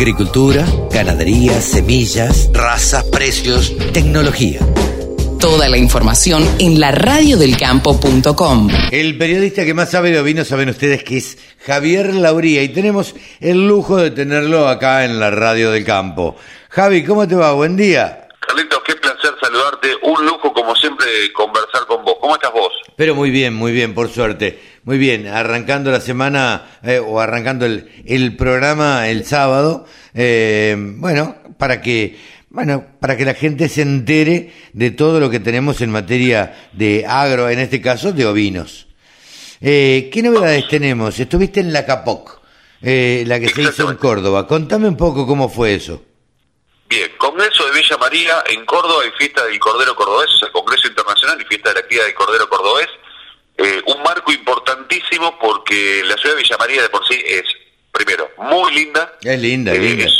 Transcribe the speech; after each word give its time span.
Agricultura, 0.00 0.64
ganadería, 0.90 1.60
semillas, 1.60 2.48
razas, 2.54 3.04
precios, 3.04 3.76
tecnología. 3.92 4.60
Toda 5.38 5.68
la 5.68 5.76
información 5.76 6.42
en 6.58 6.80
la 6.80 6.90
radiodelcampo.com. 6.90 8.70
El 8.90 9.18
periodista 9.18 9.66
que 9.66 9.74
más 9.74 9.90
sabe 9.90 10.10
de 10.10 10.18
ovinos 10.18 10.48
saben 10.48 10.70
ustedes 10.70 11.04
que 11.04 11.18
es 11.18 11.36
Javier 11.66 12.14
Lauría 12.14 12.62
y 12.62 12.70
tenemos 12.70 13.14
el 13.40 13.68
lujo 13.68 13.98
de 13.98 14.10
tenerlo 14.10 14.68
acá 14.68 15.04
en 15.04 15.20
la 15.20 15.30
Radio 15.30 15.70
del 15.70 15.84
Campo. 15.84 16.34
Javi, 16.70 17.04
¿cómo 17.04 17.28
te 17.28 17.34
va? 17.34 17.52
Buen 17.52 17.76
día. 17.76 18.26
Carlitos, 18.40 18.80
qué 18.86 18.94
placer 18.94 19.34
saludarte. 19.38 19.88
Un 20.02 20.24
lujo, 20.24 20.49
como 20.70 20.80
siempre, 20.80 21.06
conversar 21.32 21.84
con 21.88 22.04
vos. 22.04 22.14
¿Cómo 22.20 22.34
estás 22.36 22.52
vos? 22.52 22.70
Pero 22.94 23.16
muy 23.16 23.30
bien, 23.32 23.54
muy 23.54 23.72
bien, 23.72 23.92
por 23.92 24.08
suerte. 24.08 24.60
Muy 24.84 24.98
bien, 24.98 25.26
arrancando 25.26 25.90
la 25.90 26.00
semana 26.00 26.78
eh, 26.84 27.00
o 27.00 27.18
arrancando 27.18 27.66
el, 27.66 27.90
el, 28.06 28.36
programa 28.36 29.08
el 29.08 29.24
sábado, 29.24 29.84
eh, 30.14 30.76
bueno, 30.78 31.34
para 31.58 31.82
que, 31.82 32.16
bueno, 32.50 32.84
para 33.00 33.16
que 33.16 33.24
la 33.24 33.34
gente 33.34 33.68
se 33.68 33.82
entere 33.82 34.52
de 34.72 34.92
todo 34.92 35.18
lo 35.18 35.28
que 35.28 35.40
tenemos 35.40 35.80
en 35.80 35.90
materia 35.90 36.68
de 36.72 37.04
agro, 37.04 37.50
en 37.50 37.58
este 37.58 37.80
caso 37.80 38.12
de 38.12 38.26
ovinos. 38.26 38.86
Eh, 39.60 40.08
¿Qué 40.12 40.22
novedades 40.22 40.68
tenemos? 40.68 41.18
Estuviste 41.18 41.58
en 41.58 41.72
la 41.72 41.84
Capoc, 41.84 42.40
eh, 42.80 43.24
la 43.26 43.40
que 43.40 43.48
se 43.48 43.62
hizo 43.62 43.90
en 43.90 43.96
Córdoba. 43.96 44.46
Contame 44.46 44.86
un 44.86 44.96
poco 44.96 45.26
cómo 45.26 45.48
fue 45.48 45.74
eso. 45.74 46.00
Bien, 46.90 47.08
Congreso 47.18 47.64
de 47.66 47.80
Villa 47.80 47.96
María 47.98 48.42
en 48.48 48.66
Córdoba 48.66 49.04
y 49.06 49.16
Fiesta 49.16 49.44
del 49.44 49.60
Cordero 49.60 49.94
Cordobés, 49.94 50.28
o 50.34 50.38
sea, 50.38 50.50
Congreso 50.50 50.88
Internacional 50.88 51.40
y 51.40 51.44
Fiesta 51.44 51.68
de 51.68 51.76
la 51.76 51.86
Cría 51.86 52.02
del 52.02 52.14
Cordero 52.14 52.48
Cordobés. 52.48 52.88
Eh, 53.58 53.80
un 53.86 54.02
marco 54.02 54.32
importantísimo 54.32 55.38
porque 55.38 56.02
la 56.04 56.16
ciudad 56.16 56.34
de 56.34 56.42
Villa 56.42 56.56
María 56.58 56.82
de 56.82 56.88
por 56.88 57.06
sí 57.06 57.22
es, 57.24 57.44
primero, 57.92 58.28
muy 58.38 58.74
linda. 58.74 59.12
Es 59.22 59.38
linda, 59.38 59.72
es 59.72 59.78
linda. 59.78 60.04
Es, 60.04 60.12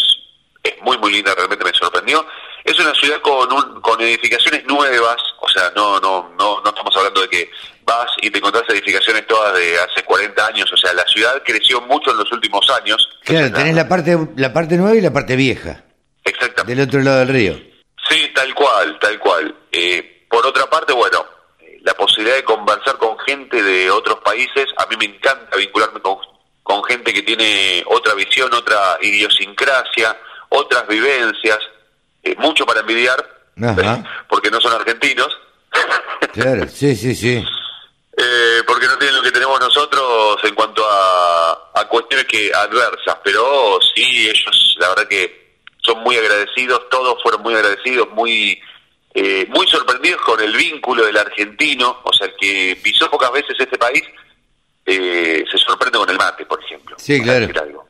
es, 0.62 0.80
muy, 0.82 0.96
muy 0.98 1.10
linda, 1.10 1.34
realmente 1.34 1.64
me 1.64 1.72
sorprendió. 1.72 2.24
Es 2.62 2.78
una 2.78 2.94
ciudad 2.94 3.20
con, 3.20 3.52
un, 3.52 3.80
con 3.80 4.00
edificaciones 4.00 4.64
nuevas, 4.66 5.16
o 5.40 5.48
sea, 5.48 5.72
no, 5.74 5.98
no, 5.98 6.30
no, 6.38 6.60
no 6.60 6.68
estamos 6.70 6.96
hablando 6.96 7.22
de 7.22 7.28
que 7.30 7.50
vas 7.84 8.12
y 8.22 8.30
te 8.30 8.38
encontrás 8.38 8.62
edificaciones 8.68 9.26
todas 9.26 9.58
de 9.58 9.76
hace 9.76 10.04
40 10.04 10.46
años, 10.46 10.72
o 10.72 10.76
sea, 10.76 10.92
la 10.92 11.04
ciudad 11.08 11.42
creció 11.44 11.80
mucho 11.80 12.12
en 12.12 12.18
los 12.18 12.30
últimos 12.30 12.64
años. 12.70 13.08
Claro, 13.24 13.50
tenés 13.50 13.74
la 13.74 13.88
parte, 13.88 14.16
la 14.36 14.52
parte 14.52 14.76
nueva 14.76 14.96
y 14.96 15.00
la 15.00 15.12
parte 15.12 15.34
vieja. 15.34 15.82
Exactamente. 16.24 16.74
Del 16.74 16.88
otro 16.88 17.00
lado 17.00 17.18
del 17.20 17.28
río. 17.28 17.60
Sí, 18.08 18.30
tal 18.34 18.54
cual, 18.54 18.98
tal 18.98 19.18
cual. 19.18 19.54
Eh, 19.72 20.26
por 20.28 20.46
otra 20.46 20.68
parte, 20.68 20.92
bueno, 20.92 21.24
la 21.82 21.94
posibilidad 21.94 22.36
de 22.36 22.44
conversar 22.44 22.96
con 22.98 23.18
gente 23.20 23.62
de 23.62 23.90
otros 23.90 24.20
países, 24.20 24.66
a 24.76 24.86
mí 24.86 24.96
me 24.96 25.06
encanta 25.06 25.56
vincularme 25.56 26.00
con, 26.00 26.16
con 26.62 26.84
gente 26.84 27.12
que 27.12 27.22
tiene 27.22 27.82
otra 27.86 28.14
visión, 28.14 28.52
otra 28.52 28.98
idiosincrasia, 29.00 30.16
otras 30.50 30.86
vivencias, 30.88 31.58
eh, 32.22 32.34
mucho 32.38 32.66
para 32.66 32.80
envidiar, 32.80 33.24
Ajá. 33.62 34.24
porque 34.28 34.50
no 34.50 34.60
son 34.60 34.72
argentinos. 34.72 35.36
Claro, 36.32 36.68
sí, 36.68 36.94
sí, 36.94 37.14
sí. 37.14 37.44
Eh, 38.16 38.62
porque 38.66 38.86
no 38.86 38.96
tienen 38.98 39.16
lo 39.16 39.22
que 39.22 39.32
tenemos 39.32 39.58
nosotros 39.58 40.38
en 40.44 40.54
cuanto 40.54 40.84
a, 40.88 41.70
a 41.74 41.88
cuestiones 41.88 42.26
que 42.26 42.52
adversas, 42.54 43.16
pero 43.24 43.78
sí, 43.94 44.28
ellos, 44.28 44.76
la 44.78 44.90
verdad 44.90 45.08
que 45.08 45.49
son 45.82 46.02
muy 46.02 46.16
agradecidos, 46.16 46.88
todos 46.90 47.22
fueron 47.22 47.42
muy 47.42 47.54
agradecidos, 47.54 48.08
muy 48.10 48.60
eh, 49.14 49.46
muy 49.48 49.66
sorprendidos 49.66 50.20
con 50.22 50.40
el 50.40 50.56
vínculo 50.56 51.04
del 51.04 51.16
argentino, 51.16 52.00
o 52.04 52.12
sea, 52.12 52.28
el 52.28 52.34
que 52.36 52.78
pisó 52.82 53.10
pocas 53.10 53.32
veces 53.32 53.56
este 53.58 53.76
país, 53.76 54.02
eh, 54.86 55.44
se 55.50 55.58
sorprende 55.58 55.98
con 55.98 56.08
el 56.10 56.16
mate, 56.16 56.46
por 56.46 56.62
ejemplo. 56.62 56.96
Sí, 56.98 57.20
claro. 57.20 57.48
Algo. 57.60 57.88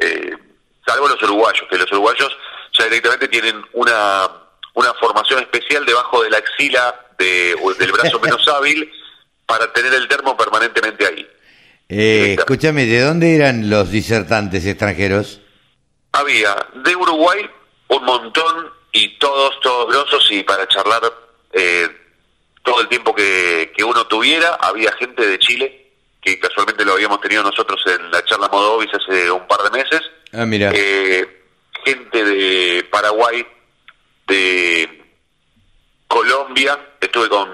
Eh, 0.00 0.36
salvo 0.86 1.08
los 1.08 1.22
uruguayos, 1.22 1.62
que 1.70 1.78
los 1.78 1.90
uruguayos 1.92 2.36
ya 2.76 2.84
directamente 2.86 3.28
tienen 3.28 3.62
una, 3.72 4.28
una 4.74 4.94
formación 4.94 5.40
especial 5.40 5.86
debajo 5.86 6.22
de 6.22 6.30
la 6.30 6.38
axila 6.38 6.94
de, 7.18 7.54
o 7.62 7.72
del 7.74 7.92
brazo 7.92 8.18
menos 8.22 8.46
hábil 8.48 8.90
para 9.46 9.72
tener 9.72 9.94
el 9.94 10.08
termo 10.08 10.36
permanentemente 10.36 11.06
ahí. 11.06 11.28
Eh, 11.88 12.36
escúchame, 12.38 12.86
¿de 12.86 13.00
dónde 13.00 13.36
eran 13.36 13.68
los 13.68 13.90
disertantes 13.90 14.64
extranjeros? 14.64 15.41
Había 16.12 16.54
de 16.74 16.94
Uruguay 16.94 17.48
un 17.88 18.04
montón 18.04 18.70
y 18.92 19.18
todos, 19.18 19.58
todos 19.60 19.88
grosos 19.88 20.26
y 20.30 20.42
para 20.42 20.68
charlar 20.68 21.00
eh, 21.52 21.88
todo 22.62 22.80
el 22.80 22.88
tiempo 22.88 23.14
que, 23.14 23.72
que, 23.76 23.82
uno 23.82 24.06
tuviera. 24.06 24.54
Había 24.60 24.92
gente 24.92 25.26
de 25.26 25.38
Chile, 25.38 25.92
que 26.20 26.38
casualmente 26.38 26.84
lo 26.84 26.92
habíamos 26.92 27.20
tenido 27.20 27.42
nosotros 27.42 27.82
en 27.86 28.10
la 28.10 28.24
charla 28.24 28.48
Modovis 28.48 28.90
hace 28.94 29.30
un 29.30 29.46
par 29.46 29.62
de 29.62 29.70
meses. 29.70 30.02
Ah, 30.32 30.46
mira. 30.46 30.70
Eh, 30.74 31.26
gente 31.84 32.24
de 32.24 32.84
Paraguay, 32.84 33.44
de 34.26 35.02
Colombia, 36.06 36.78
estuve 37.00 37.28
con 37.28 37.48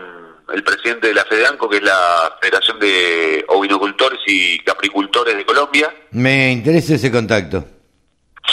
el 0.53 0.63
presidente 0.65 1.09
de 1.09 1.15
la 1.15 1.25
FEDEANCO, 1.25 1.69
que 1.69 1.77
es 1.77 1.83
la 1.83 2.37
Federación 2.41 2.79
de 2.79 3.45
Ovinocultores 3.49 4.21
y 4.27 4.59
Capricultores 4.61 5.37
de 5.37 5.47
Colombia. 5.47 5.95
Me 6.11 6.53
interesa 6.53 6.95
ese 6.95 7.11
contacto. 7.11 7.65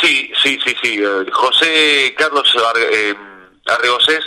Sí, 0.05 0.31
sí, 0.43 0.59
sí, 0.63 0.75
sí. 0.83 1.03
José 1.31 2.13
Carlos 2.16 2.47
eh, 2.91 3.16
Arregocés, 3.66 4.23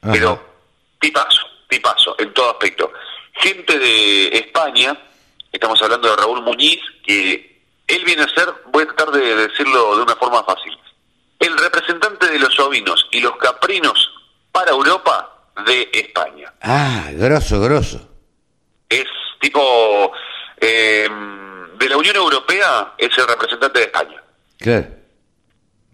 pero 0.00 0.42
tipazo, 0.98 1.42
tipazo, 1.68 2.16
en 2.18 2.32
todo 2.32 2.52
aspecto. 2.52 2.90
Gente 3.34 3.78
de 3.78 4.28
España, 4.28 4.98
estamos 5.52 5.82
hablando 5.82 6.08
de 6.08 6.16
Raúl 6.16 6.42
Muñiz, 6.42 6.80
que 7.04 7.62
él 7.86 8.04
viene 8.06 8.22
a 8.22 8.28
ser, 8.28 8.50
voy 8.72 8.84
a 8.84 8.86
tratar 8.86 9.10
de 9.10 9.36
decirlo 9.48 9.96
de 9.96 10.02
una 10.04 10.16
forma 10.16 10.42
fácil, 10.44 10.72
el 11.40 11.58
representante 11.58 12.30
de 12.30 12.38
los 12.38 12.58
ovinos 12.58 13.06
y 13.10 13.20
los 13.20 13.36
caprinos 13.36 14.10
para 14.50 14.70
Europa 14.70 15.50
de 15.66 15.90
España. 15.92 16.54
Ah, 16.62 17.10
grosso, 17.12 17.60
grosso. 17.60 18.00
Es 18.88 19.04
tipo, 19.42 20.10
eh, 20.58 21.06
de 21.78 21.88
la 21.90 21.98
Unión 21.98 22.16
Europea 22.16 22.94
es 22.96 23.10
el 23.18 23.28
representante 23.28 23.80
de 23.80 23.84
España. 23.84 24.22
Claro. 24.58 24.86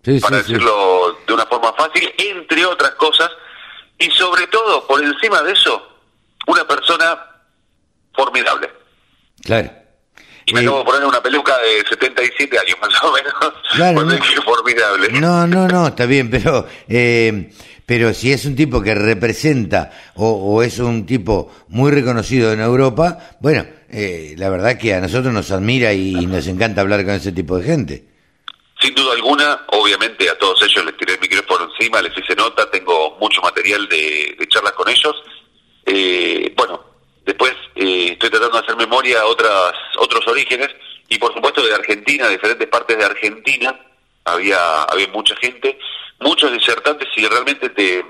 Sí, 0.04 0.18
para 0.20 0.42
sí, 0.42 0.52
decirlo 0.52 1.16
sí. 1.18 1.24
de 1.28 1.34
una 1.34 1.46
forma 1.46 1.72
fácil, 1.74 2.10
entre 2.18 2.66
otras 2.66 2.90
cosas, 2.92 3.30
y 3.98 4.10
sobre 4.10 4.46
todo, 4.48 4.86
por 4.86 5.02
encima 5.02 5.42
de 5.42 5.52
eso, 5.52 5.80
una 6.46 6.66
persona 6.66 7.18
formidable. 8.14 8.68
Claro. 9.44 9.70
Y 10.44 10.54
me 10.54 10.60
Eh, 10.60 10.62
acabo 10.64 10.78
de 10.80 10.84
poner 10.84 11.04
una 11.04 11.22
peluca 11.22 11.56
de 11.58 11.88
77 11.88 12.58
años, 12.58 12.76
más 12.82 13.04
o 13.04 13.12
menos. 13.12 13.32
Claro, 13.76 14.04
no. 14.04 14.12
dije 14.12 14.40
formidable. 14.42 15.08
No, 15.20 15.46
no, 15.46 15.68
no, 15.68 15.86
está 15.88 16.04
bien, 16.06 16.30
pero 16.30 16.66
eh, 16.88 17.52
pero 17.86 18.12
si 18.12 18.32
es 18.32 18.44
un 18.44 18.56
tipo 18.56 18.82
que 18.82 18.94
representa 18.94 19.90
o, 20.14 20.30
o 20.30 20.62
es 20.64 20.78
un 20.80 21.06
tipo 21.06 21.52
muy 21.68 21.92
reconocido 21.92 22.52
en 22.52 22.60
Europa, 22.60 23.36
bueno, 23.40 23.66
eh, 23.88 24.34
la 24.36 24.48
verdad 24.48 24.76
que 24.78 24.94
a 24.94 25.00
nosotros 25.00 25.32
nos 25.32 25.50
admira 25.52 25.92
y 25.92 26.26
nos 26.26 26.46
encanta 26.48 26.80
hablar 26.80 27.04
con 27.04 27.14
ese 27.14 27.30
tipo 27.30 27.58
de 27.58 27.64
gente. 27.64 28.11
Sin 28.82 28.94
duda 28.97 29.12
alguna, 29.12 29.65
obviamente 29.69 30.28
a 30.28 30.37
todos 30.37 30.60
ellos 30.62 30.84
les 30.84 30.97
tiré 30.97 31.15
el 31.15 31.20
micrófono 31.20 31.70
encima, 31.72 32.03
les 32.03 32.16
hice 32.19 32.34
nota, 32.34 32.69
tengo 32.69 33.16
mucho 33.20 33.41
material 33.41 33.88
de, 33.88 34.34
de 34.37 34.48
charlas 34.48 34.72
con 34.72 34.88
ellos. 34.88 35.15
Eh, 35.87 36.53
bueno, 36.56 36.84
después 37.25 37.53
eh, 37.76 38.09
estoy 38.12 38.28
tratando 38.31 38.59
de 38.59 38.65
hacer 38.65 38.76
memoria 38.76 39.20
a 39.20 39.26
otras, 39.26 39.72
otros 39.98 40.26
orígenes 40.26 40.69
y 41.09 41.16
por 41.19 41.32
supuesto 41.32 41.65
de 41.65 41.75
Argentina, 41.75 42.26
de 42.26 42.32
diferentes 42.32 42.66
partes 42.69 42.98
de 42.98 43.04
Argentina, 43.04 43.78
había, 44.25 44.82
había 44.82 45.06
mucha 45.09 45.37
gente, 45.37 45.78
muchos 46.19 46.50
disertantes 46.53 47.09
y 47.16 47.26
realmente 47.26 47.69
te, 47.70 48.04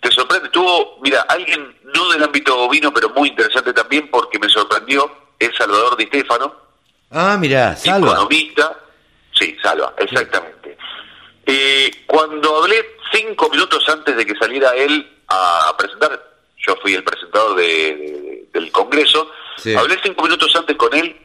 te 0.00 0.10
sorprende. 0.10 0.50
Tuvo, 0.50 0.98
mira, 1.02 1.22
alguien 1.30 1.78
no 1.94 2.08
del 2.10 2.24
ámbito 2.24 2.58
ovino, 2.58 2.92
pero 2.92 3.08
muy 3.10 3.30
interesante 3.30 3.72
también 3.72 4.10
porque 4.10 4.38
me 4.38 4.48
sorprendió, 4.50 5.10
es 5.38 5.50
Salvador 5.56 5.96
Di 5.96 6.04
Stefano, 6.06 6.54
Ah, 7.10 7.38
mira, 7.40 7.74
salva. 7.74 8.08
economista. 8.12 8.76
Sí, 9.38 9.56
Salva, 9.62 9.94
exactamente. 9.98 10.76
Eh, 11.46 11.90
cuando 12.06 12.56
hablé 12.62 12.96
cinco 13.12 13.48
minutos 13.50 13.88
antes 13.88 14.16
de 14.16 14.26
que 14.26 14.34
saliera 14.36 14.74
él 14.74 15.16
a 15.28 15.74
presentar, 15.78 16.20
yo 16.66 16.74
fui 16.76 16.94
el 16.94 17.04
presentador 17.04 17.56
de, 17.56 17.64
de- 17.64 18.48
del 18.52 18.72
Congreso, 18.72 19.30
Sí. 19.56 19.74
hablé 19.74 19.98
cinco 20.02 20.22
minutos 20.24 20.54
antes 20.56 20.76
con 20.76 20.92
él, 20.94 21.16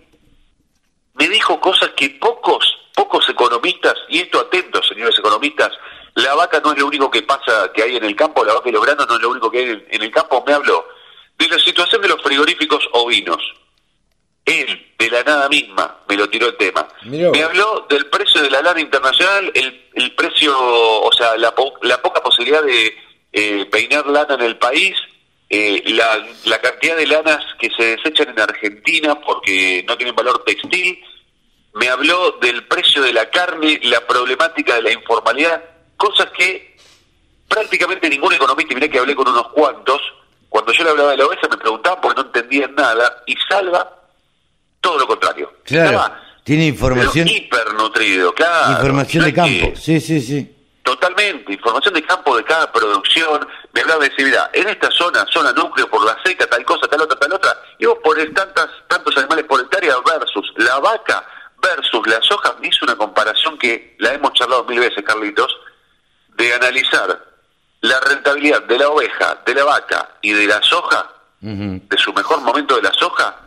me 1.16 1.28
dijo 1.30 1.60
cosas 1.60 1.90
que 1.96 2.10
pocos, 2.12 2.66
pocos 2.96 3.28
economistas, 3.30 3.96
y 4.10 4.20
esto 4.20 4.40
atentos, 4.40 4.88
señores 4.88 5.18
economistas, 5.18 5.72
la 6.16 6.34
vaca 6.36 6.60
no 6.64 6.72
es 6.74 6.80
lo 6.80 6.88
único 6.88 7.10
que 7.12 7.24
pasa, 7.24 7.72
que 7.74 7.84
hay 7.84 7.96
en 7.98 8.04
el 8.04 8.16
campo, 8.16 8.44
la 8.46 8.54
vaca 8.54 8.70
y 8.70 8.72
los 8.72 8.84
granos 8.86 9.08
no 9.08 9.16
es 9.16 9.22
lo 9.22 9.30
único 9.30 9.50
que 9.52 9.58
hay 9.60 9.70
en, 9.70 9.86
en 9.90 10.02
el 10.04 10.12
campo, 10.12 10.44
me 10.46 10.54
habló 10.54 10.88
de 11.38 11.48
la 11.48 11.60
situación 11.60 12.02
de 12.02 12.08
los 12.10 12.22
frigoríficos 12.22 12.88
ovinos. 12.94 13.42
Él, 14.46 14.83
de 14.98 15.10
la 15.10 15.24
nada 15.24 15.50
misma, 15.50 15.98
me 16.08 16.16
lo 16.16 16.30
tiró 16.30 16.48
el 16.48 16.58
tema. 16.58 16.88
Mirá. 17.04 17.30
Me 17.32 17.44
habló 17.44 17.86
del 17.90 18.06
precio 18.08 18.42
de 18.42 18.50
la 18.50 18.62
lana 18.62 18.80
internacional, 18.80 19.52
el, 19.54 19.90
el 19.96 20.16
precio, 20.16 20.56
o 20.58 21.12
sea, 21.12 21.36
la, 21.38 21.54
po- 21.54 21.78
la 21.82 22.02
poca 22.02 22.22
posibilidad 22.22 22.64
de 22.64 22.96
eh, 23.34 23.66
peinar 23.72 24.06
lana 24.08 24.36
en 24.36 24.42
el 24.42 24.58
país, 24.58 24.96
eh, 25.50 25.84
la, 25.88 26.26
la 26.46 26.60
cantidad 26.62 26.96
de 26.96 27.08
lanas 27.08 27.44
que 27.60 27.70
se 27.72 27.98
desechan 27.98 28.30
en 28.30 28.40
Argentina 28.40 29.20
porque 29.22 29.84
no 29.88 29.96
tienen 29.98 30.16
valor 30.16 30.44
textil. 30.46 31.04
me 31.74 31.90
habló 31.90 32.32
del 32.42 32.66
precio 32.68 33.02
de 33.02 33.14
la 33.14 33.30
carne, 33.30 33.80
la 33.84 34.02
problemática 34.08 34.76
de 34.76 34.84
la 34.84 34.92
informalidad, 34.92 35.64
cosas 35.98 36.30
que 36.32 36.76
prácticamente 37.48 38.10
ningún 38.10 38.34
economista, 38.34 38.74
y 38.74 38.76
mirá 38.76 38.88
que 38.88 39.00
hablé 39.00 39.16
con 39.16 39.28
unos 39.28 39.48
cuantos, 39.50 40.02
cuando 40.50 40.72
yo 40.72 40.84
le 40.84 40.92
hablaba 40.92 41.12
de 41.12 41.18
la 41.18 41.26
oveja 41.26 41.48
me 41.50 41.58
preguntaban 41.58 42.00
porque 42.02 42.22
no 42.22 42.28
entendían 42.28 42.76
nada, 42.76 43.24
y 43.26 43.36
Salva, 43.50 44.03
todo 44.84 45.00
lo 45.00 45.08
contrario. 45.08 45.54
Claro, 45.64 46.14
tiene 46.44 46.68
información... 46.68 47.26
Hipernutrido, 47.28 48.34
claro. 48.34 48.74
Información 48.74 49.24
de 49.24 49.34
campo, 49.34 49.72
sí, 49.76 50.02
sí, 50.02 50.22
sí. 50.22 50.50
Totalmente, 50.84 51.54
información 51.54 51.94
de 51.94 52.04
campo 52.04 52.36
de 52.36 52.44
cada 52.44 52.70
producción. 52.70 53.48
Me 53.72 53.80
hablaba 53.80 54.04
de 54.04 54.10
decir, 54.10 54.26
mira, 54.26 54.50
en 54.52 54.68
esta 54.68 54.92
zona, 54.92 55.26
zona 55.32 55.54
núcleo 55.54 55.90
por 55.90 56.06
la 56.06 56.18
seca, 56.26 56.46
tal 56.48 56.66
cosa, 56.66 56.86
tal 56.90 57.00
otra, 57.00 57.18
tal 57.18 57.32
otra, 57.32 57.58
y 57.80 57.86
vos 57.86 57.98
pones 58.04 58.34
tantas, 58.34 58.68
tantos 58.90 59.16
animales 59.18 59.46
por 59.46 59.62
hectárea 59.62 59.96
versus 60.06 60.52
la 60.58 60.80
vaca 60.80 61.26
versus 61.62 62.06
la 62.06 62.22
soja, 62.22 62.56
me 62.60 62.68
hizo 62.68 62.84
una 62.84 62.98
comparación 62.98 63.58
que 63.58 63.96
la 64.00 64.14
hemos 64.14 64.34
charlado 64.34 64.66
mil 64.66 64.82
veces, 64.82 65.02
Carlitos, 65.06 65.56
de 66.36 66.54
analizar 66.54 67.26
la 67.80 68.00
rentabilidad 68.02 68.64
de 68.64 68.80
la 68.80 68.90
oveja, 68.90 69.42
de 69.46 69.56
la 69.56 69.64
vaca 69.64 70.10
y 70.22 70.34
de 70.34 70.46
la 70.46 70.62
soja, 70.62 71.10
de 71.40 71.98
su 71.98 72.12
mejor 72.12 72.42
momento 72.42 72.76
de 72.76 72.82
la 72.82 72.94
soja, 72.94 73.43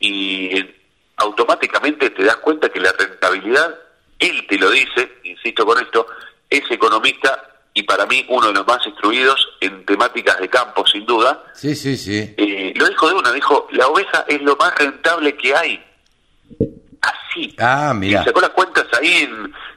y 0.00 0.74
automáticamente 1.16 2.10
te 2.10 2.24
das 2.24 2.36
cuenta 2.36 2.68
que 2.68 2.80
la 2.80 2.92
rentabilidad, 2.92 3.74
él 4.18 4.46
te 4.48 4.58
lo 4.58 4.70
dice, 4.70 5.18
insisto 5.24 5.64
con 5.64 5.78
esto, 5.80 6.06
es 6.48 6.62
economista 6.70 7.56
y 7.76 7.82
para 7.82 8.06
mí 8.06 8.24
uno 8.28 8.48
de 8.48 8.54
los 8.54 8.66
más 8.66 8.84
instruidos 8.86 9.48
en 9.60 9.84
temáticas 9.84 10.40
de 10.40 10.48
campo, 10.48 10.86
sin 10.86 11.04
duda. 11.04 11.44
Sí, 11.52 11.74
sí, 11.74 11.96
sí. 11.96 12.34
Eh, 12.36 12.72
lo 12.74 12.88
dijo 12.88 13.08
de 13.08 13.14
una, 13.14 13.32
dijo, 13.32 13.68
la 13.72 13.86
oveja 13.88 14.24
es 14.28 14.40
lo 14.40 14.56
más 14.56 14.74
rentable 14.76 15.36
que 15.36 15.54
hay. 15.54 15.84
Así. 17.02 17.54
Ah, 17.58 17.92
mira. 17.94 18.24
sacó 18.24 18.40
las 18.40 18.50
cuentas 18.50 18.86
ahí, 18.98 19.28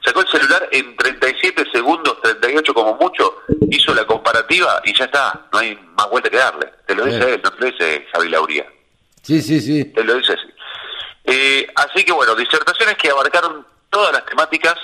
sacó 0.02 0.22
el 0.22 0.28
celular 0.28 0.66
en 0.72 0.96
37 0.96 1.64
segundos, 1.70 2.20
38 2.22 2.72
como 2.72 2.94
mucho, 2.96 3.42
hizo 3.70 3.94
la 3.94 4.06
comparativa 4.06 4.80
y 4.84 4.96
ya 4.96 5.04
está, 5.04 5.48
no 5.52 5.58
hay 5.58 5.78
más 5.94 6.08
vuelta 6.08 6.30
que 6.30 6.38
darle. 6.38 6.72
Te 6.86 6.94
lo 6.94 7.04
dice 7.04 7.34
él, 7.34 7.40
no 7.44 7.52
te 7.52 7.60
lo 7.60 7.66
dice 7.66 8.06
Javi 8.12 8.28
Lauría. 8.30 8.66
Sí, 9.22 9.42
sí, 9.42 9.60
sí. 9.60 9.84
Te 9.86 10.04
lo 10.04 10.14
dice 10.14 10.32
así. 10.32 10.46
Eh, 11.24 11.66
así 11.74 12.04
que 12.04 12.12
bueno, 12.12 12.34
disertaciones 12.34 12.96
que 12.96 13.10
abarcaron 13.10 13.66
todas 13.90 14.12
las 14.12 14.24
temáticas 14.24 14.76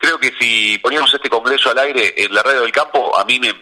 creo 0.00 0.18
que 0.18 0.32
si 0.40 0.78
poníamos 0.78 1.12
este 1.12 1.28
congreso 1.28 1.70
al 1.70 1.78
aire 1.78 2.14
en 2.16 2.34
la 2.34 2.42
radio 2.42 2.62
del 2.62 2.72
campo, 2.72 3.16
a 3.16 3.24
mí 3.24 3.38
me, 3.38 3.54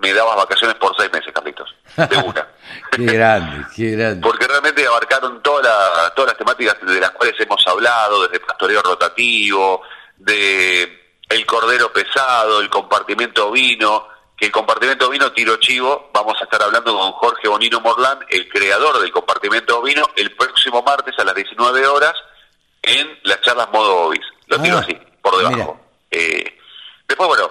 me 0.00 0.12
dabas 0.12 0.36
vacaciones 0.36 0.76
por 0.76 0.96
seis 0.96 1.12
meses, 1.12 1.32
Carlitos. 1.32 1.74
De 1.96 2.16
una. 2.16 2.48
qué 2.90 3.04
grande, 3.04 3.66
qué 3.76 3.90
grande. 3.90 4.20
Porque 4.22 4.46
realmente 4.46 4.86
abarcaron 4.86 5.42
toda 5.42 6.12
todas 6.14 6.30
las 6.30 6.38
temáticas 6.38 6.76
de 6.80 7.00
las 7.00 7.10
cuales 7.10 7.34
hemos 7.38 7.64
hablado, 7.66 8.26
desde 8.26 8.44
pastoreo 8.44 8.82
rotativo, 8.82 9.82
de 10.16 11.18
el 11.28 11.46
cordero 11.46 11.92
pesado, 11.92 12.60
el 12.60 12.70
compartimento 12.70 13.48
ovino, 13.48 14.08
que 14.36 14.46
el 14.46 14.52
compartimento 14.52 15.08
ovino 15.08 15.32
tiro 15.32 15.56
chivo, 15.56 16.10
vamos 16.12 16.34
a 16.40 16.44
estar 16.44 16.62
hablando 16.62 16.96
con 16.96 17.12
Jorge 17.12 17.48
Bonino 17.48 17.80
Morlán, 17.80 18.18
el 18.28 18.48
creador 18.48 19.00
del 19.00 19.12
compartimento 19.12 19.78
ovino, 19.78 20.08
el 20.16 20.34
próximo 20.34 20.82
martes 20.82 21.14
a 21.18 21.24
las 21.24 21.34
19 21.34 21.86
horas 21.86 22.14
en 22.82 23.18
las 23.22 23.40
charlas 23.42 23.70
modo 23.72 24.08
Ovis. 24.08 24.24
Lo 24.48 24.60
tiro 24.60 24.76
ah. 24.78 24.80
así 24.80 24.98
por 25.22 25.36
debajo. 25.38 25.80
Eh, 26.10 26.58
después, 27.08 27.28
bueno, 27.28 27.50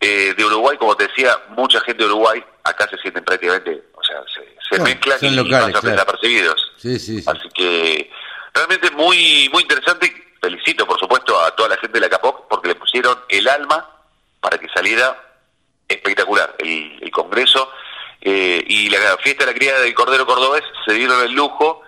eh, 0.00 0.34
de 0.36 0.44
Uruguay, 0.44 0.76
como 0.76 0.96
te 0.96 1.06
decía, 1.08 1.36
mucha 1.50 1.80
gente 1.80 2.04
de 2.04 2.10
Uruguay 2.10 2.44
acá 2.64 2.88
se 2.88 2.98
sienten 2.98 3.24
prácticamente, 3.24 3.82
o 3.94 4.04
sea, 4.04 4.22
se, 4.70 4.80
mezclan 4.80 5.18
y 5.22 5.30
locales, 5.30 5.74
pasan 5.74 5.92
desapercibidos. 5.92 6.72
Sí, 6.76 6.98
sí, 6.98 7.24
Así 7.26 7.48
que 7.54 8.10
realmente 8.54 8.90
muy 8.90 9.48
muy 9.52 9.62
interesante. 9.62 10.12
Felicito, 10.40 10.86
por 10.86 10.98
supuesto, 11.00 11.40
a 11.40 11.50
toda 11.56 11.70
la 11.70 11.76
gente 11.78 11.94
de 11.94 12.00
la 12.00 12.08
CAPOC 12.08 12.46
porque 12.48 12.68
le 12.68 12.74
pusieron 12.76 13.18
el 13.28 13.48
alma 13.48 13.90
para 14.40 14.56
que 14.56 14.68
saliera 14.68 15.27
espectacular 15.88 16.54
el, 16.58 17.10
Congreso. 17.10 17.70
Eh, 18.20 18.64
y 18.66 18.90
la 18.90 19.16
fiesta 19.18 19.44
de 19.44 19.52
la 19.52 19.58
cría 19.58 19.78
del 19.80 19.94
Cordero 19.94 20.26
Cordobés 20.26 20.62
se 20.84 20.92
dieron 20.92 21.22
el 21.22 21.32
lujo 21.32 21.82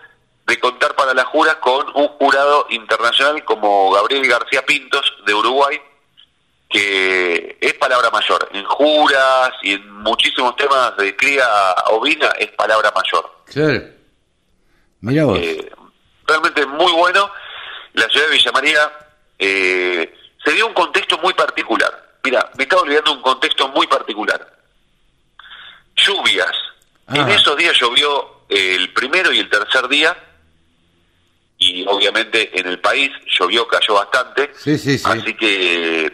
de 0.47 0.59
contar 0.59 0.95
para 0.97 1.15
la 1.15 1.25
jura 1.25 1.61
con 1.61 1.87
un 1.95 2.09
jurado 2.09 2.67
internacional 2.71 3.45
como 3.45 3.93
Gabriel 3.93 4.27
García 4.27 4.65
Pintos 4.65 5.13
de 5.27 5.35
Uruguay, 5.35 5.81
que 6.69 7.59
es 7.61 7.75
palabra 7.75 8.11
mayor. 8.11 8.49
En 8.53 8.65
juras 8.65 9.53
y 9.63 9.75
en 9.75 9.91
muchísimos 9.91 10.57
temas 10.57 10.97
de 10.97 11.15
cría 11.17 11.47
ovina 11.91 12.29
es 12.39 12.51
palabra 12.53 12.93
mayor. 12.95 13.31
Claro. 13.47 13.83
Mira 15.01 15.25
vos. 15.25 15.39
Eh, 15.39 15.71
realmente 16.27 16.67
muy 16.67 16.93
bueno. 16.93 17.31
La 17.95 18.09
ciudad 18.09 18.27
de 18.27 18.33
Villa 18.33 18.53
María 18.53 18.93
eh, 19.39 20.15
se 20.45 20.53
dio 20.53 20.67
un 20.67 20.75
contexto 20.75 21.19
muy 21.19 21.35
particular. 21.35 22.10
Mira, 22.23 22.51
me 22.57 22.65
estaba 22.65 22.83
olvidando 22.83 23.13
un 23.13 23.23
contexto 23.23 23.69
muy 23.69 23.87
particular. 23.87 24.47
Lluvias. 25.97 26.53
En 27.13 27.29
esos 27.29 27.57
días 27.57 27.77
llovió 27.79 28.45
el 28.49 28.93
primero 28.93 29.33
y 29.33 29.39
el 29.41 29.49
tercer 29.49 29.89
día 29.89 30.17
y 31.59 31.85
obviamente 31.87 32.59
en 32.59 32.67
el 32.67 32.81
país 32.81 33.11
llovió, 33.39 33.67
cayó 33.69 33.95
bastante, 33.95 34.51
sí, 34.55 34.79
sí, 34.79 34.99
sí. 34.99 35.05
así 35.05 35.35
que 35.35 36.11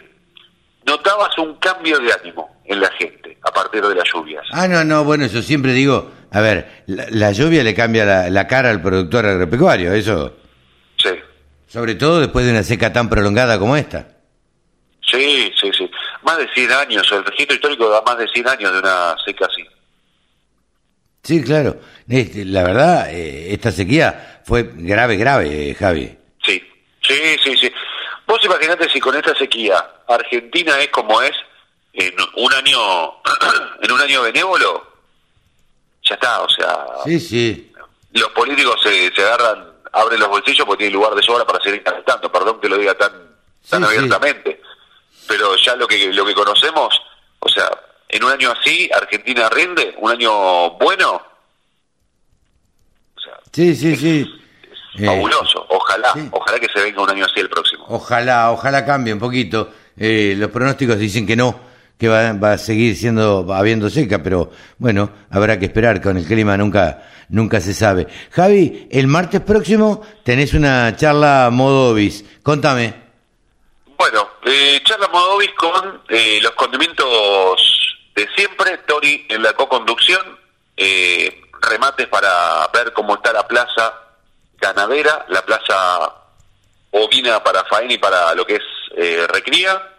notabas 0.85 1.37
un 1.37 1.55
cambio 1.55 1.99
de 1.99 2.11
ánimo 2.11 2.61
en 2.65 2.81
la 2.81 2.91
gente 2.91 3.37
a 3.41 3.51
partir 3.51 3.81
de 3.81 3.95
las 3.95 4.03
lluvias. 4.13 4.43
Ah, 4.51 4.67
no, 4.67 4.83
no, 4.83 5.05
bueno, 5.05 5.25
eso 5.25 5.41
siempre 5.41 5.71
digo, 5.71 6.11
a 6.31 6.41
ver, 6.41 6.83
la, 6.87 7.31
lluvia 7.31 7.63
le 7.63 7.73
cambia 7.73 8.29
la, 8.29 8.47
cara 8.47 8.69
al 8.69 8.81
productor 8.81 9.25
agropecuario, 9.25 9.93
eso. 9.93 10.35
Sí. 10.97 11.11
Sobre 11.67 11.95
todo 11.95 12.19
después 12.19 12.45
de 12.45 12.51
una 12.51 12.63
seca 12.63 12.91
tan 12.91 13.09
prolongada 13.09 13.57
como 13.57 13.77
esta. 13.77 14.07
Sí, 15.09 15.51
sí, 15.59 15.71
sí. 15.77 15.86
Más 16.27 16.37
de 16.39 16.53
100 16.53 16.71
años, 16.73 17.09
el 17.13 17.23
registro 17.23 17.55
histórico 17.55 17.87
da 17.87 18.01
más 18.01 18.17
de 18.17 18.27
100 18.27 18.49
años 18.49 18.73
de 18.73 18.79
una 18.79 19.15
seca 19.25 19.45
así. 19.45 19.65
Sí, 21.23 21.41
claro. 21.41 21.79
Este, 22.05 22.43
la 22.43 22.63
verdad, 22.63 23.09
eh, 23.09 23.53
esta 23.53 23.71
sequía 23.71 24.41
fue 24.43 24.69
grave, 24.75 25.15
grave, 25.15 25.69
eh, 25.69 25.73
Javi. 25.73 26.17
Sí, 26.45 26.61
sí, 27.01 27.37
sí, 27.41 27.55
sí. 27.55 27.71
Vos 28.25 28.43
imaginate 28.43 28.89
si 28.89 28.99
con 28.99 29.15
esta 29.15 29.33
sequía 29.35 29.77
Argentina 30.05 30.77
es 30.81 30.89
como 30.89 31.21
es 31.21 31.31
en 31.93 32.13
un 32.35 32.53
año, 32.53 33.13
en 33.81 33.89
un 33.89 34.01
año 34.01 34.23
benévolo, 34.23 34.85
ya 36.03 36.15
está, 36.15 36.41
o 36.41 36.49
sea. 36.49 36.87
Sí, 37.05 37.21
sí. 37.21 37.71
Los 38.11 38.31
políticos 38.31 38.81
se, 38.83 39.15
se 39.15 39.21
agarran, 39.21 39.65
abren 39.93 40.19
los 40.19 40.27
bolsillos 40.27 40.65
porque 40.65 40.83
tienen 40.83 40.99
lugar 40.99 41.15
de 41.15 41.23
sobra 41.23 41.45
para 41.45 41.63
seguir 41.63 41.81
calentando. 41.83 42.29
Perdón 42.29 42.59
que 42.59 42.67
lo 42.67 42.77
diga 42.77 42.95
tan, 42.95 43.13
tan 43.69 43.85
abiertamente. 43.85 44.66
Pero 45.27 45.55
ya 45.57 45.75
lo 45.75 45.87
que, 45.87 46.11
lo 46.13 46.25
que 46.25 46.33
conocemos, 46.33 46.93
o 47.39 47.49
sea, 47.49 47.69
en 48.09 48.23
un 48.23 48.31
año 48.31 48.51
así 48.51 48.89
Argentina 48.93 49.49
rinde, 49.49 49.95
un 49.99 50.11
año 50.11 50.71
bueno. 50.71 51.21
sí, 53.51 53.75
sí, 53.75 53.95
sí. 53.95 55.05
fabuloso. 55.05 55.65
Ojalá, 55.69 56.13
ojalá 56.31 56.59
que 56.59 56.67
se 56.73 56.81
venga 56.81 57.01
un 57.01 57.09
año 57.09 57.25
así 57.25 57.39
el 57.39 57.49
próximo. 57.49 57.85
Ojalá, 57.89 58.51
ojalá 58.51 58.85
cambie 58.85 59.13
un 59.13 59.19
poquito. 59.19 59.71
Eh, 59.97 60.35
los 60.37 60.51
pronósticos 60.51 60.97
dicen 60.99 61.25
que 61.25 61.35
no, 61.35 61.59
que 61.97 62.07
va, 62.07 62.33
va, 62.33 62.53
a 62.53 62.57
seguir 62.57 62.95
siendo 62.95 63.53
habiendo 63.53 63.89
seca, 63.89 64.21
pero 64.21 64.51
bueno, 64.77 65.09
habrá 65.29 65.59
que 65.59 65.65
esperar. 65.65 66.01
Con 66.01 66.17
el 66.17 66.25
clima 66.25 66.55
nunca, 66.57 67.03
nunca 67.29 67.59
se 67.59 67.73
sabe. 67.73 68.07
Javi, 68.31 68.87
el 68.91 69.07
martes 69.07 69.41
próximo 69.41 70.01
tenés 70.23 70.53
una 70.53 70.95
charla 70.95 71.49
modo 71.51 71.93
bis. 71.93 72.23
Contame. 72.43 73.06
Bueno, 73.97 74.29
eh, 74.43 74.79
charla 74.83 75.07
modo 75.07 75.37
bis 75.37 75.53
con 75.53 76.03
eh, 76.07 76.39
los 76.41 76.51
condimentos 76.51 77.97
de 78.13 78.29
siempre, 78.35 78.77
Tori 78.79 79.25
en 79.27 79.41
la 79.41 79.53
co-conducción, 79.53 80.39
eh, 80.75 81.41
remates 81.61 82.07
para 82.07 82.67
ver 82.71 82.93
cómo 82.93 83.15
está 83.15 83.33
la 83.33 83.47
plaza 83.47 84.01
ganadera, 84.59 85.25
la 85.29 85.43
plaza 85.43 86.13
ovina 86.91 87.43
para 87.43 87.65
faena 87.65 87.93
y 87.93 87.97
para 87.97 88.35
lo 88.35 88.45
que 88.45 88.57
es 88.57 88.63
eh, 88.95 89.25
recría. 89.27 89.95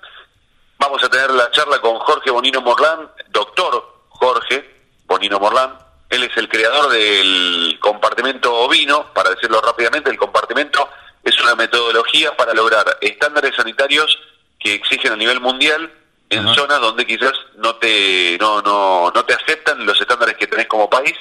Vamos 0.78 1.02
a 1.02 1.09
tener 1.09 1.31
la 1.31 1.50
charla 1.50 1.81
con 1.81 1.99
Jorge 1.99 2.31
Bonino 2.31 2.61
Morlán, 2.61 3.11
doctor 3.31 4.05
Jorge 4.11 4.76
Bonino 5.07 5.40
Morlán. 5.40 5.76
Él 6.09 6.23
es 6.23 6.37
el 6.37 6.49
creador 6.49 6.90
del 6.90 7.78
compartimento 7.81 8.55
ovino, 8.55 9.12
para 9.12 9.31
decirlo 9.31 9.61
rápidamente, 9.61 10.09
el 10.09 10.17
compartimento 10.17 10.88
es 11.28 11.40
una 11.40 11.54
metodología 11.54 12.37
para 12.37 12.54
lograr 12.54 12.99
estándares 13.00 13.54
sanitarios 13.54 14.18
que 14.58 14.75
exigen 14.75 15.12
a 15.12 15.16
nivel 15.16 15.40
mundial 15.40 15.92
en 16.30 16.54
zonas 16.54 16.80
donde 16.80 17.06
quizás 17.06 17.32
no 17.56 17.76
te 17.76 18.37
no, 18.38 18.61
no, 18.61 19.11
no 19.14 19.25
te 19.25 19.35
aceptan 19.35 19.87
los 19.87 19.99
estándares 20.00 20.37
que 20.37 20.47
tenés 20.47 20.66
como 20.66 20.90
país, 20.90 21.14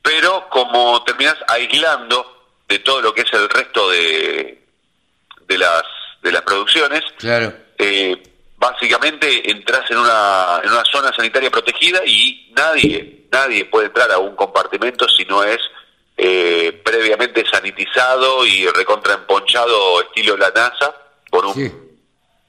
pero 0.00 0.48
como 0.48 1.02
terminás 1.02 1.36
aislando 1.48 2.48
de 2.68 2.78
todo 2.78 3.00
lo 3.00 3.12
que 3.12 3.22
es 3.22 3.32
el 3.32 3.48
resto 3.48 3.90
de, 3.90 4.62
de 5.46 5.58
las 5.58 5.82
de 6.22 6.32
las 6.32 6.42
producciones, 6.42 7.02
claro. 7.18 7.52
Eh, 7.78 8.22
básicamente 8.56 9.50
entras 9.50 9.90
en 9.90 9.98
una, 9.98 10.60
en 10.62 10.70
una 10.70 10.84
zona 10.84 11.12
sanitaria 11.12 11.50
protegida 11.50 12.00
y 12.06 12.52
nadie 12.56 13.24
nadie 13.30 13.64
puede 13.64 13.86
entrar 13.86 14.10
a 14.12 14.18
un 14.18 14.36
compartimento 14.36 15.08
si 15.08 15.24
no 15.24 15.42
es 15.42 15.58
eh, 16.16 16.80
previamente 16.84 17.44
sanitizado 17.50 18.46
y 18.46 18.66
recontraemponchado 18.68 20.02
estilo 20.02 20.36
la 20.36 20.50
NASA 20.50 20.94
con 21.30 21.46
un, 21.46 21.54
Sí. 21.54 21.72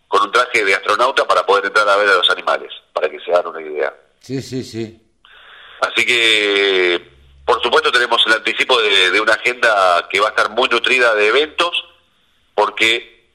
con 0.08 0.22
un 0.24 0.32
traje 0.32 0.64
de 0.64 0.76
astronauta 0.76 1.26
para 1.28 1.46
poder 1.46 1.66
entrar 1.66 1.88
a 1.90 1.96
ver 1.98 2.10
a 2.10 2.16
los 2.16 2.30
animales, 2.30 2.72
para 2.94 3.10
que 3.10 3.20
se 3.20 3.32
hagan 3.32 3.48
una 3.48 3.62
idea. 3.62 3.94
Sí, 4.22 4.42
sí, 4.42 4.64
sí. 4.64 5.00
Así 5.82 6.06
que, 6.06 7.02
por 7.46 7.62
supuesto, 7.62 7.92
tenemos 7.92 8.22
el 8.28 8.34
anticipo 8.34 8.80
de, 8.82 9.12
de 9.12 9.20
una 9.22 9.34
agenda 9.34 10.08
que 10.10 10.20
va 10.20 10.28
a 10.28 10.30
estar 10.30 10.50
muy 10.52 10.70
nutrida 10.70 11.14
de 11.16 11.28
eventos, 11.28 11.84
porque 12.54 13.28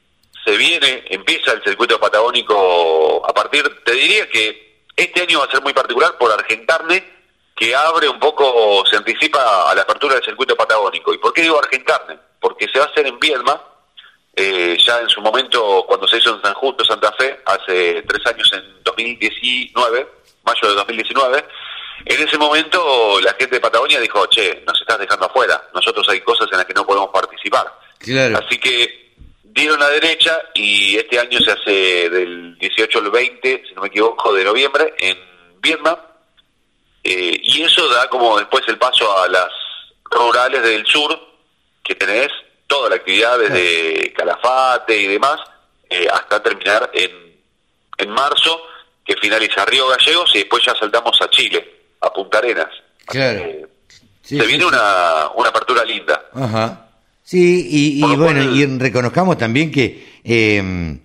se 0.45 0.57
viene, 0.57 1.05
empieza 1.11 1.53
el 1.53 1.63
circuito 1.63 2.01
patagónico 2.01 3.25
a 3.29 3.35
partir, 3.35 3.69
te 3.85 3.93
diría 3.93 4.29
que 4.31 4.85
este 4.97 5.23
año 5.23 5.41
va 5.41 5.45
a 5.45 5.51
ser 5.51 5.61
muy 5.63 5.73
particular 5.75 6.17
por 6.19 6.33
Argencarne, 6.33 7.20
que 7.61 7.77
abre 7.77 8.09
un 8.09 8.19
poco, 8.19 8.83
se 8.89 8.97
anticipa 8.97 9.71
a 9.71 9.75
la 9.75 9.83
apertura 9.83 10.15
del 10.15 10.25
circuito 10.25 10.57
patagónico. 10.57 11.13
¿Y 11.13 11.19
por 11.19 11.35
qué 11.35 11.43
digo 11.43 11.59
Argencarne? 11.59 12.19
Porque 12.41 12.67
se 12.73 12.79
va 12.79 12.87
a 12.87 12.89
hacer 12.89 13.07
en 13.07 13.21
Viedma, 13.21 13.61
eh, 14.35 14.79
ya 14.83 15.01
en 15.01 15.11
su 15.11 15.21
momento, 15.21 15.85
cuando 15.87 16.09
se 16.09 16.17
hizo 16.17 16.35
en 16.35 16.41
San 16.41 16.55
Justo, 16.55 16.87
Santa 16.87 17.13
Fe, 17.13 17.39
hace 17.45 18.01
tres 18.09 18.27
años, 18.27 18.51
en 18.55 18.83
2019, 18.83 20.09
mayo 20.43 20.69
de 20.69 20.75
2019, 20.75 21.45
en 22.07 22.27
ese 22.27 22.39
momento 22.39 23.21
la 23.21 23.35
gente 23.35 23.57
de 23.57 23.61
Patagonia 23.61 24.01
dijo, 24.01 24.25
che, 24.29 24.63
nos 24.67 24.81
estás 24.81 24.99
dejando 24.99 25.27
afuera, 25.27 25.63
nosotros 25.75 26.09
hay 26.09 26.23
cosas 26.23 26.49
en 26.51 26.57
las 26.57 26.67
que 26.67 26.73
no 26.73 26.87
podemos 26.87 27.11
participar. 27.11 27.71
Claro. 27.99 28.39
Así 28.39 28.57
que 28.57 29.13
dieron 29.43 29.79
la 29.79 29.91
derecha 29.91 30.41
y 30.55 30.97
este 30.97 31.21
año 31.21 31.39
se 31.41 31.51
hace 31.51 32.09
del 32.09 32.57
18 32.57 32.99
al 33.01 33.11
20, 33.11 33.65
si 33.69 33.75
no 33.75 33.83
me 33.83 33.89
equivoco, 33.89 34.33
de 34.33 34.45
noviembre 34.45 34.95
en 34.97 35.19
Vietnam. 35.61 35.99
Eh, 37.03 37.41
y 37.43 37.63
eso 37.63 37.89
da 37.89 38.09
como 38.09 38.39
después 38.39 38.63
el 38.69 38.79
paso 38.79 39.17
a 39.19 39.29
las 39.29 39.49
rurales 40.05 40.63
del 40.63 40.85
sur, 40.87 41.19
que 41.83 41.95
tenés 41.95 42.29
toda 42.67 42.91
la 42.91 42.97
actividad 42.97 43.39
desde 43.39 44.13
Calafate 44.13 45.01
y 45.01 45.07
demás, 45.07 45.41
eh, 45.89 46.07
hasta 46.13 46.43
terminar 46.43 46.91
en, 46.95 47.11
en 47.99 48.11
marzo, 48.11 48.61
que 49.05 49.17
finaliza 49.17 49.65
Río 49.65 49.89
Gallegos 49.89 50.31
y 50.35 50.39
después 50.39 50.63
ya 50.65 50.75
saltamos 50.79 51.21
a 51.23 51.29
Chile, 51.31 51.69
a 52.01 52.13
Punta 52.13 52.39
Arenas. 52.39 52.69
Claro. 53.07 53.41
Sí, 54.23 54.37
se 54.37 54.43
sí, 54.43 54.47
viene 54.47 54.63
sí. 54.63 54.69
Una, 54.69 55.29
una 55.35 55.49
apertura 55.49 55.85
linda. 55.85 56.23
Ajá. 56.35 56.87
Sí, 57.25 57.99
y, 57.99 58.03
bueno, 58.17 58.41
cual- 58.43 58.57
y 58.57 58.79
reconozcamos 58.79 59.39
también 59.39 59.71
que 59.73 60.21
eh, 60.23 60.99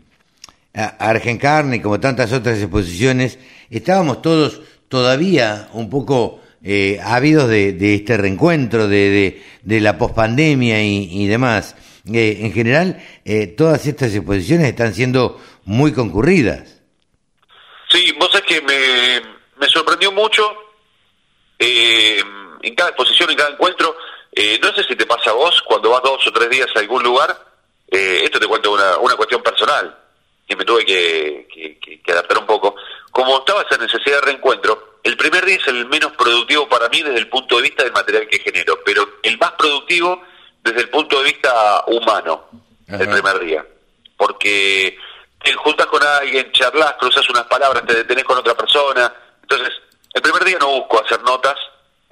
Argencarne, 0.74 1.82
como 1.82 2.00
tantas 2.00 2.34
otras 2.34 2.60
exposiciones, 2.60 3.40
estábamos 3.70 4.22
todos 4.22 4.60
todavía 4.96 5.68
un 5.74 5.90
poco 5.90 6.40
eh, 6.64 7.02
ávidos 7.04 7.50
de, 7.50 7.96
este 7.96 8.16
reencuentro, 8.16 8.88
de, 8.88 9.44
de, 9.62 9.82
la 9.82 9.98
pospandemia 9.98 10.82
y, 10.82 11.28
demás. 11.28 11.76
Eh, 12.14 12.38
en 12.40 12.54
general, 12.54 13.04
eh, 13.26 13.48
todas 13.48 13.86
estas 13.88 14.16
exposiciones 14.16 14.68
están 14.68 14.94
siendo 14.94 15.38
muy 15.66 15.92
concurridas. 15.92 16.82
Sí, 17.90 18.14
vos 18.18 18.32
sabés 18.32 18.48
que 18.48 18.62
me, 18.62 19.22
me 19.58 19.68
sorprendió 19.68 20.14
mucho 20.14 20.44
eh, 21.60 22.24
en 22.62 22.74
cada 22.74 22.92
exposición, 22.92 23.32
en 23.32 23.36
cada 23.36 23.50
encuentro. 23.50 23.98
eh, 24.32 24.58
no 24.64 24.74
sé 24.74 24.86
si 24.86 24.96
te 24.96 25.06
pasa 25.06 25.32
a 25.32 25.34
vos 25.34 25.62
cuando 25.62 25.90
vas 25.90 26.04
dos 26.04 26.26
o 26.26 26.32
tres 26.32 26.50
días 26.50 26.70
a 26.74 26.80
algún 26.80 27.04
lugar. 27.04 27.36
esto 27.92 28.40
te 28.40 28.48
cuento 28.48 28.72
una, 28.72 28.98
una 29.00 29.16
cuestión 29.18 29.44
personal 29.44 29.94
que 30.48 30.56
me 30.56 30.64
tuve 30.64 30.86
que 30.86 32.12
adaptar 32.14 32.38
un 32.38 32.46
poco. 32.46 32.76
Como 33.16 33.38
estaba 33.38 33.62
esa 33.62 33.78
necesidad 33.78 34.18
de 34.18 34.22
reencuentro, 34.26 35.00
el 35.02 35.16
primer 35.16 35.46
día 35.46 35.56
es 35.56 35.66
el 35.70 35.86
menos 35.86 36.12
productivo 36.18 36.68
para 36.68 36.90
mí 36.90 37.02
desde 37.02 37.20
el 37.20 37.30
punto 37.30 37.56
de 37.56 37.62
vista 37.62 37.82
del 37.82 37.94
material 37.94 38.28
que 38.28 38.40
genero, 38.40 38.78
pero 38.84 39.08
el 39.24 39.38
más 39.38 39.54
productivo 39.54 40.22
desde 40.62 40.82
el 40.82 40.90
punto 40.90 41.20
de 41.20 41.24
vista 41.24 41.86
humano, 41.88 42.50
el 42.90 43.08
primer 43.08 43.40
día. 43.40 43.66
Porque 44.18 44.98
te 45.42 45.54
juntas 45.54 45.86
con 45.86 46.04
alguien, 46.04 46.52
charlas, 46.52 46.96
cruzas 47.00 47.30
unas 47.30 47.46
palabras, 47.46 47.86
te 47.86 47.96
detenés 47.96 48.26
con 48.26 48.38
otra 48.38 48.54
persona. 48.54 49.14
Entonces, 49.44 49.70
el 50.14 50.22
primer 50.22 50.44
día 50.44 50.58
no 50.60 50.82
busco 50.82 51.02
hacer 51.02 51.22
notas, 51.24 51.56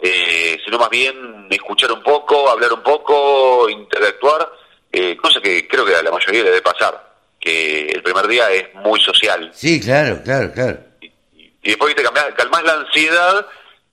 eh, 0.01 0.57
sino 0.63 0.79
más 0.79 0.89
bien 0.89 1.47
escuchar 1.49 1.91
un 1.91 2.01
poco, 2.01 2.49
hablar 2.49 2.71
un 2.71 2.81
poco, 2.81 3.67
interactuar, 3.67 4.49
eh, 4.89 5.17
cosa 5.17 5.41
que 5.41 5.67
creo 5.67 5.83
que 5.85 5.97
a 5.97 6.01
la 6.01 6.11
mayoría 6.11 6.43
le 6.43 6.49
debe 6.51 6.61
pasar, 6.61 7.13
que 7.41 7.87
el 7.87 8.01
primer 8.01 8.25
día 8.25 8.49
es 8.51 8.73
muy 8.75 9.01
social. 9.01 9.51
Sí, 9.53 9.81
claro, 9.81 10.21
claro, 10.23 10.49
claro. 10.53 10.92
Y 11.63 11.69
después 11.69 11.95
te 11.95 12.03
cambiás, 12.03 12.27
calmás 12.35 12.63
la 12.63 12.73
ansiedad 12.73 13.45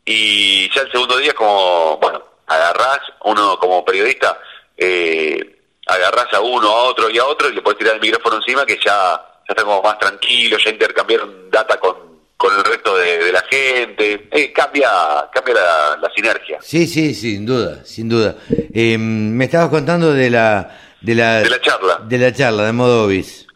y 0.05 0.69
ya 0.75 0.83
el 0.83 0.91
segundo 0.91 1.17
día 1.19 1.29
es 1.29 1.35
como, 1.35 1.99
bueno, 1.99 2.23
agarrás, 2.47 2.99
uno 3.25 3.59
como 3.59 3.85
periodista, 3.85 4.39
eh, 4.77 5.57
agarrás 5.87 6.33
a 6.35 6.41
uno, 6.41 6.69
a 6.69 6.83
otro 6.85 7.09
y 7.11 7.19
a 7.19 7.25
otro 7.27 7.49
y 7.49 7.55
le 7.55 7.63
puedes 7.63 7.79
tirar 7.79 7.95
el 7.95 8.01
micrófono 8.01 8.37
encima 8.37 8.67
que 8.67 8.77
ya, 8.77 8.83
ya 8.85 9.47
está 9.49 9.63
como 9.63 9.83
más 9.83 9.99
tranquilo, 9.99 10.57
ya 10.65 10.71
intercambiaron 10.71 11.49
data 11.51 11.79
con, 11.79 11.95
con 12.37 12.57
el 12.57 12.65
resto 12.65 12.97
de, 12.97 13.19
de 13.25 13.33
la 13.33 13.43
gente, 13.43 14.29
eh, 14.33 14.53
cambia, 14.53 14.91
cambia 15.33 15.55
la, 15.55 15.99
la 16.03 16.11
sinergia. 16.15 16.59
Sí, 16.63 16.87
sí, 16.89 17.15
sin 17.15 17.47
duda, 17.47 17.85
sin 17.85 18.09
duda. 18.09 18.35
Eh, 18.75 18.99
me 18.99 19.45
estabas 19.45 19.69
contando 19.69 20.13
de 20.13 20.31
la 20.31 20.77
de 21.01 21.15
la 21.15 21.41
De 21.41 21.51
la 21.51 21.61
charla. 21.61 22.01
de 22.03 22.19
la 22.19 22.33
charla 22.33 22.65
de 22.65 22.73
Modovis. 22.73 23.47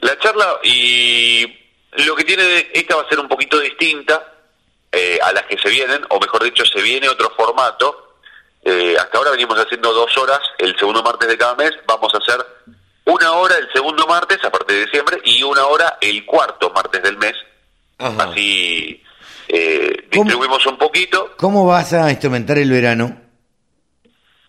La 0.00 0.18
charla 0.18 0.58
y 0.64 1.46
lo 1.92 2.16
que 2.16 2.24
tiene 2.24 2.70
esta 2.72 2.96
va 2.96 3.02
a 3.02 3.08
ser 3.08 3.20
un 3.20 3.28
poquito 3.28 3.58
distinta 3.60 4.34
eh, 4.90 5.18
a 5.22 5.32
las 5.32 5.44
que 5.44 5.58
se 5.58 5.68
vienen, 5.68 6.02
o 6.08 6.20
mejor 6.20 6.42
dicho, 6.44 6.64
se 6.64 6.82
viene 6.82 7.08
otro 7.08 7.30
formato. 7.36 8.18
Eh, 8.64 8.96
hasta 8.98 9.18
ahora 9.18 9.32
venimos 9.32 9.58
haciendo 9.58 9.92
dos 9.92 10.16
horas 10.18 10.40
el 10.58 10.78
segundo 10.78 11.02
martes 11.02 11.28
de 11.28 11.36
cada 11.36 11.54
mes, 11.56 11.72
vamos 11.86 12.14
a 12.14 12.18
hacer 12.18 12.46
una 13.04 13.32
hora 13.32 13.56
el 13.56 13.68
segundo 13.72 14.06
martes 14.06 14.38
a 14.44 14.50
partir 14.50 14.76
de 14.76 14.84
diciembre 14.84 15.20
y 15.24 15.42
una 15.42 15.66
hora 15.66 15.98
el 16.00 16.24
cuarto 16.24 16.70
martes 16.70 17.02
del 17.02 17.16
mes. 17.16 17.34
Ajá. 17.98 18.24
Así 18.24 19.02
eh, 19.48 20.08
distribuimos 20.10 20.64
un 20.66 20.78
poquito. 20.78 21.34
¿Cómo 21.36 21.66
vas 21.66 21.92
a 21.92 22.10
instrumentar 22.10 22.58
el 22.58 22.70
verano? 22.70 23.20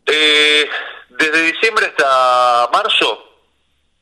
Eh, 0.05 0.69
desde 1.09 1.51
diciembre 1.51 1.87
hasta 1.87 2.69
marzo 2.71 3.23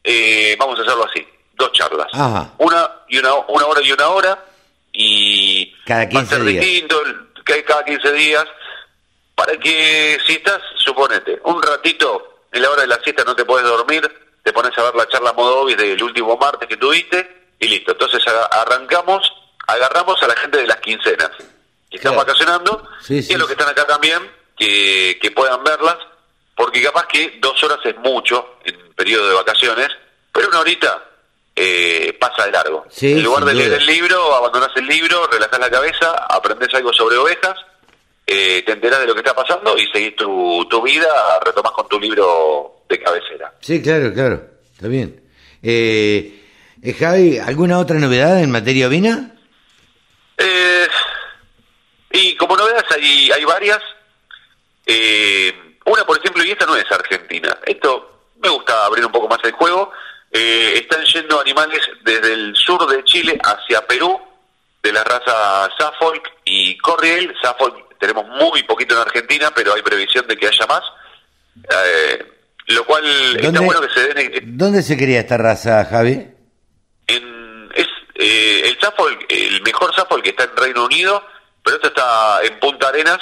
eh, 0.03 0.55
vamos 0.57 0.79
a 0.79 0.81
hacerlo 0.81 1.05
así, 1.05 1.25
dos 1.55 1.71
charlas. 1.73 2.07
Ajá. 2.13 2.51
Una 2.57 2.89
y 3.07 3.17
una, 3.19 3.33
una 3.47 3.65
hora 3.65 3.81
y 3.81 3.91
una 3.91 4.07
hora 4.09 4.45
y 4.93 5.73
Cada 5.85 6.01
va 6.01 6.05
a 6.05 6.09
15 6.09 6.35
ser 6.35 6.43
días. 6.43 6.65
distinto, 6.65 7.01
que 7.45 7.63
cada 7.63 7.83
15 7.85 8.11
días, 8.13 8.45
para 9.35 9.57
que 9.57 10.17
si 10.25 10.33
estás, 10.33 10.61
suponete, 10.77 11.39
un 11.45 11.61
ratito 11.61 12.45
en 12.51 12.61
la 12.61 12.69
hora 12.69 12.81
de 12.81 12.87
la 12.87 12.99
siesta 13.01 13.23
no 13.23 13.35
te 13.35 13.45
puedes 13.45 13.67
dormir, 13.67 14.09
te 14.43 14.51
pones 14.53 14.77
a 14.77 14.83
ver 14.83 14.95
la 14.95 15.07
charla 15.07 15.33
modo 15.33 15.61
obis 15.61 15.77
del 15.77 16.01
último 16.03 16.35
martes 16.37 16.67
que 16.67 16.77
tuviste 16.77 17.51
y 17.59 17.67
listo. 17.67 17.91
Entonces 17.93 18.21
arrancamos, 18.51 19.31
agarramos 19.67 20.21
a 20.23 20.27
la 20.27 20.35
gente 20.35 20.57
de 20.57 20.67
las 20.67 20.77
quincenas 20.77 21.29
que 21.89 21.97
están 21.97 22.13
Claro. 22.13 22.17
vacacionando 22.27 22.87
Sí, 23.01 23.17
y 23.17 23.23
sí, 23.23 23.33
a 23.33 23.37
los 23.37 23.47
que 23.47 23.53
están 23.53 23.69
acá 23.69 23.85
también 23.85 24.19
que, 24.57 25.17
que 25.21 25.31
puedan 25.31 25.63
verlas, 25.63 25.97
porque 26.55 26.81
capaz 26.81 27.07
que 27.07 27.37
dos 27.41 27.61
horas 27.63 27.79
es 27.85 27.95
mucho 27.97 28.57
en 28.65 28.93
periodo 28.93 29.27
de 29.29 29.35
vacaciones, 29.35 29.89
pero 30.31 30.47
una 30.49 30.59
horita 30.59 31.03
eh, 31.55 32.17
pasa 32.19 32.45
de 32.45 32.51
largo. 32.51 32.85
Sí, 32.89 33.13
en 33.13 33.23
lugar 33.23 33.45
de 33.45 33.53
leer 33.53 33.73
el 33.73 33.85
libro, 33.85 34.35
abandonás 34.35 34.71
el 34.75 34.87
libro, 34.87 35.27
relajás 35.27 35.59
la 35.59 35.69
cabeza, 35.69 36.11
aprendés 36.29 36.73
algo 36.73 36.93
sobre 36.93 37.17
ovejas, 37.17 37.55
eh, 38.25 38.63
te 38.65 38.71
enterás 38.71 39.01
de 39.01 39.07
lo 39.07 39.13
que 39.13 39.19
está 39.19 39.35
pasando 39.35 39.77
y 39.77 39.87
seguís 39.87 40.15
tu, 40.15 40.65
tu 40.69 40.81
vida, 40.81 41.07
retomás 41.43 41.73
con 41.73 41.87
tu 41.87 41.99
libro 41.99 42.83
de 42.87 42.99
cabecera. 42.99 43.53
Sí, 43.59 43.81
claro, 43.81 44.13
claro. 44.13 44.41
Está 44.73 44.87
bien. 44.87 45.21
Eh, 45.61 46.41
eh, 46.81 46.93
Javi, 46.93 47.37
¿alguna 47.37 47.79
otra 47.79 47.99
novedad 47.99 48.41
en 48.41 48.51
materia 48.51 48.87
ovina? 48.87 49.35
Eh, 50.37 50.87
y 52.11 52.35
como 52.35 52.57
novedades 52.57 52.85
hay, 52.91 53.29
hay 53.31 53.45
varias. 53.45 53.79
Eh, 54.85 55.77
una, 55.85 56.03
por 56.05 56.17
ejemplo, 56.17 56.43
y 56.43 56.51
esta 56.51 56.65
no 56.65 56.75
es 56.75 56.91
Argentina. 56.91 57.57
Esto 57.65 58.29
me 58.41 58.49
gusta 58.49 58.85
abrir 58.85 59.05
un 59.05 59.11
poco 59.11 59.27
más 59.27 59.39
el 59.43 59.51
juego. 59.51 59.91
Eh, 60.31 60.73
están 60.75 61.03
yendo 61.05 61.41
animales 61.41 61.81
desde 62.03 62.33
el 62.33 62.55
sur 62.55 62.87
de 62.89 63.03
Chile 63.03 63.37
hacia 63.43 63.85
Perú, 63.85 64.19
de 64.81 64.93
la 64.93 65.03
raza 65.03 65.69
Suffolk 65.77 66.31
y 66.45 66.77
Corriel. 66.77 67.33
Suffolk 67.41 67.97
tenemos 67.99 68.25
muy 68.27 68.63
poquito 68.63 68.95
en 68.95 69.01
Argentina, 69.01 69.51
pero 69.53 69.73
hay 69.73 69.81
previsión 69.81 70.25
de 70.27 70.37
que 70.37 70.47
haya 70.47 70.65
más. 70.67 70.83
Eh, 71.55 72.25
lo 72.67 72.85
cual 72.85 73.03
está 73.37 73.59
bueno 73.59 73.81
que 73.81 73.89
se 73.89 74.13
den 74.13 74.57
¿Dónde 74.57 74.81
se 74.81 74.97
cría 74.97 75.19
esta 75.19 75.37
raza, 75.37 75.85
Javi? 75.85 76.27
en, 77.07 77.69
es 77.75 77.87
eh, 78.15 78.61
el 78.65 78.77
Suffolk, 78.79 79.25
el 79.29 79.61
mejor 79.61 79.93
Suffolk 79.93 80.23
que 80.23 80.29
está 80.29 80.45
en 80.45 80.55
Reino 80.55 80.85
Unido, 80.85 81.23
pero 81.63 81.77
esto 81.77 81.89
está 81.89 82.41
en 82.43 82.59
Punta 82.59 82.89
Arenas. 82.89 83.19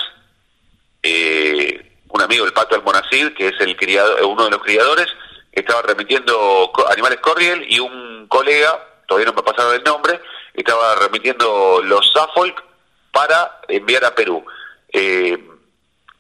Eh, 1.01 1.97
un 2.09 2.21
amigo, 2.21 2.45
el 2.45 2.53
Pato 2.53 2.75
Almonacid, 2.75 3.33
que 3.33 3.47
es 3.49 3.59
el 3.59 3.75
criado, 3.75 4.27
uno 4.27 4.45
de 4.45 4.51
los 4.51 4.61
criadores, 4.61 5.07
estaba 5.59 5.81
remitiendo 5.81 6.71
animales 6.89 7.19
Corriel 7.19 7.65
y 7.67 7.79
un 7.79 8.27
colega, 8.27 8.79
todavía 9.07 9.27
no 9.27 9.33
me 9.33 9.43
pasaron 9.43 9.73
el 9.75 9.83
nombre, 9.83 10.19
estaba 10.53 10.95
remitiendo 10.95 11.81
los 11.83 12.05
Suffolk 12.11 12.63
para 13.11 13.61
enviar 13.67 14.05
a 14.05 14.15
Perú. 14.15 14.45
Eh, 14.91 15.37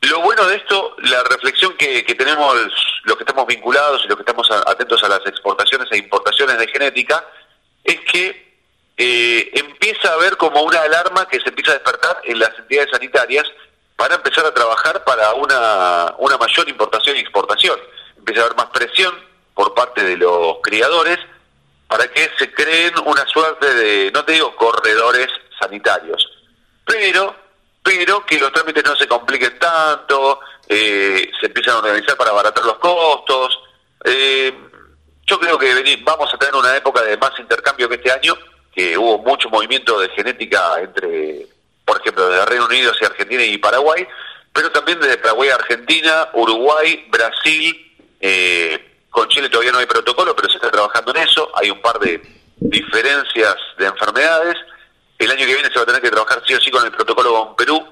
Lo 0.01 0.21
bueno 0.21 0.45
de 0.45 0.55
esto, 0.55 0.95
la 0.99 1.23
reflexión 1.23 1.75
que, 1.75 2.05
que 2.05 2.15
tenemos 2.15 2.55
los 3.03 3.17
que 3.17 3.23
estamos 3.23 3.45
vinculados 3.47 4.03
y 4.05 4.07
los 4.07 4.15
que 4.15 4.21
estamos 4.23 4.49
atentos 4.51 5.03
a 5.03 5.09
las 5.09 5.25
exportaciones 5.25 5.87
e 5.91 5.97
importaciones 5.97 6.57
de 6.57 6.67
genética, 6.67 7.25
es 7.83 7.99
que 8.01 8.49
eh, 8.95 9.49
empieza 9.53 10.09
a 10.09 10.13
haber 10.13 10.37
como 10.37 10.61
una 10.61 10.81
alarma 10.81 11.27
que 11.27 11.39
se 11.41 11.49
empieza 11.49 11.71
a 11.71 11.75
despertar 11.75 12.21
en 12.23 12.39
las 12.39 12.57
entidades 12.59 12.91
sanitarias 12.91 13.45
para 13.95 14.15
empezar 14.15 14.45
a 14.45 14.53
trabajar 14.53 15.03
para 15.03 15.33
una, 15.33 16.15
una 16.19 16.37
mayor 16.37 16.69
importación 16.69 17.17
y 17.17 17.19
exportación. 17.19 17.77
Empieza 18.17 18.41
a 18.41 18.45
haber 18.45 18.57
más 18.57 18.67
presión 18.67 19.13
parte 19.73 20.03
de 20.03 20.17
los 20.17 20.57
criadores 20.61 21.17
para 21.87 22.07
que 22.07 22.29
se 22.37 22.53
creen 22.53 22.93
una 23.05 23.25
suerte 23.25 23.73
de, 23.73 24.11
no 24.11 24.23
te 24.23 24.33
digo 24.33 24.55
corredores 24.55 25.27
sanitarios, 25.59 26.27
pero, 26.85 27.35
pero 27.81 28.25
que 28.25 28.39
los 28.39 28.51
trámites 28.51 28.83
no 28.83 28.95
se 28.95 29.07
compliquen 29.07 29.57
tanto, 29.57 30.39
eh, 30.67 31.31
se 31.39 31.47
empiezan 31.47 31.75
a 31.75 31.79
organizar 31.79 32.15
para 32.15 32.29
abaratar 32.29 32.63
los 32.63 32.77
costos. 32.77 33.59
Eh, 34.05 34.53
yo 35.25 35.39
creo 35.39 35.57
que 35.57 35.99
vamos 36.03 36.33
a 36.33 36.37
tener 36.37 36.55
una 36.55 36.75
época 36.75 37.01
de 37.01 37.17
más 37.17 37.31
intercambio 37.39 37.89
que 37.89 37.95
este 37.95 38.11
año, 38.11 38.35
que 38.73 38.97
hubo 38.97 39.17
mucho 39.19 39.49
movimiento 39.49 39.99
de 39.99 40.09
genética 40.09 40.79
entre 40.79 41.47
por 41.89 41.99
ejemplo, 42.01 42.29
desde 42.29 42.45
Reino 42.45 42.65
Unido 42.65 42.91
hacia 42.91 43.07
Argentina 43.07 43.43
y 43.43 43.57
Paraguay, 43.57 44.07
pero 44.53 44.71
también 44.71 44.99
desde 44.99 45.17
Paraguay 45.17 45.49
a 45.49 45.55
Argentina, 45.55 46.29
Uruguay, 46.33 47.07
Brasil, 47.09 47.95
eh, 48.21 48.88
con 49.09 49.27
Chile 49.27 49.49
todavía 49.49 49.71
no 49.71 49.79
hay 49.79 49.85
protocolo, 49.85 50.35
pero 50.35 50.49
se 50.49 50.55
está 50.55 50.69
trabajando 50.69 51.13
en 51.15 51.23
eso, 51.23 51.49
hay 51.55 51.69
un 51.69 51.81
par 51.81 51.99
de 51.99 52.21
diferencias 52.59 53.55
de 53.77 53.85
enfermedades, 53.85 54.55
el 55.17 55.31
año 55.31 55.45
que 55.45 55.53
viene 55.53 55.69
se 55.69 55.75
va 55.75 55.83
a 55.83 55.85
tener 55.85 56.01
que 56.01 56.11
trabajar 56.11 56.41
sí 56.45 56.53
o 56.53 56.59
sí 56.59 56.71
con 56.71 56.85
el 56.85 56.91
protocolo 56.91 57.33
con 57.33 57.55
Perú, 57.55 57.83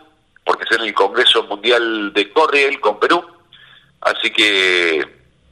porque 0.45 0.63
es 0.69 0.77
en 0.77 0.85
el 0.85 0.93
Congreso 0.93 1.43
Mundial 1.43 2.13
de 2.13 2.31
Corriel 2.31 2.79
con 2.79 2.99
Perú, 2.99 3.23
así 4.01 4.29
que 4.31 5.01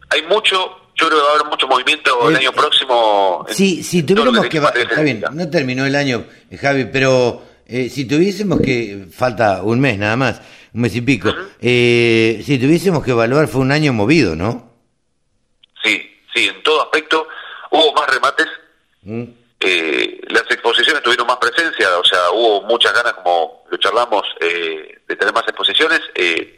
hay 0.10 0.22
mucho, 0.24 0.56
yo 0.96 1.08
creo 1.08 1.10
que 1.10 1.16
va 1.16 1.30
a 1.30 1.34
haber 1.36 1.48
mucho 1.48 1.68
movimiento 1.68 2.30
el, 2.30 2.36
año 2.36 2.52
próximo. 2.54 3.46
Sí, 3.50 3.84
si 3.84 4.04
tuviéramos 4.04 4.48
que... 4.48 4.58
Está 4.58 5.02
bien, 5.02 5.24
no 5.32 5.50
terminó 5.50 5.86
el 5.86 5.96
año, 5.96 6.26
Javi, 6.62 6.86
pero 6.86 7.42
eh, 7.68 7.90
si 7.90 8.06
tuviésemos 8.06 8.62
que, 8.62 9.08
falta 9.12 9.64
un 9.64 9.80
mes 9.80 9.98
nada 9.98 10.16
más, 10.16 10.42
un 10.74 10.82
mes 10.82 10.96
y 10.96 11.02
pico, 11.02 11.34
eh, 11.60 12.42
si 12.46 12.60
tuviésemos 12.60 13.04
que 13.04 13.12
evaluar 13.12 13.48
fue 13.48 13.62
un 13.62 13.72
año 13.72 13.92
movido, 13.92 14.36
¿no? 14.36 14.65
Sí, 16.36 16.50
en 16.50 16.62
todo 16.64 16.82
aspecto 16.84 17.28
hubo 17.72 17.94
más 17.94 18.10
remates, 18.10 18.48
mm. 19.04 19.24
eh, 19.62 20.22
las 20.28 20.44
exposiciones 20.52 21.02
tuvieron 21.02 21.26
más 21.28 21.38
presencia, 21.38 21.98
o 21.98 22.04
sea, 22.04 22.30
hubo 22.32 22.62
muchas 22.64 22.94
ganas, 22.94 23.14
como 23.14 23.64
lo 23.70 23.78
charlamos, 23.78 24.24
de 24.42 25.16
tener 25.16 25.34
más 25.34 25.48
exposiciones, 25.48 26.02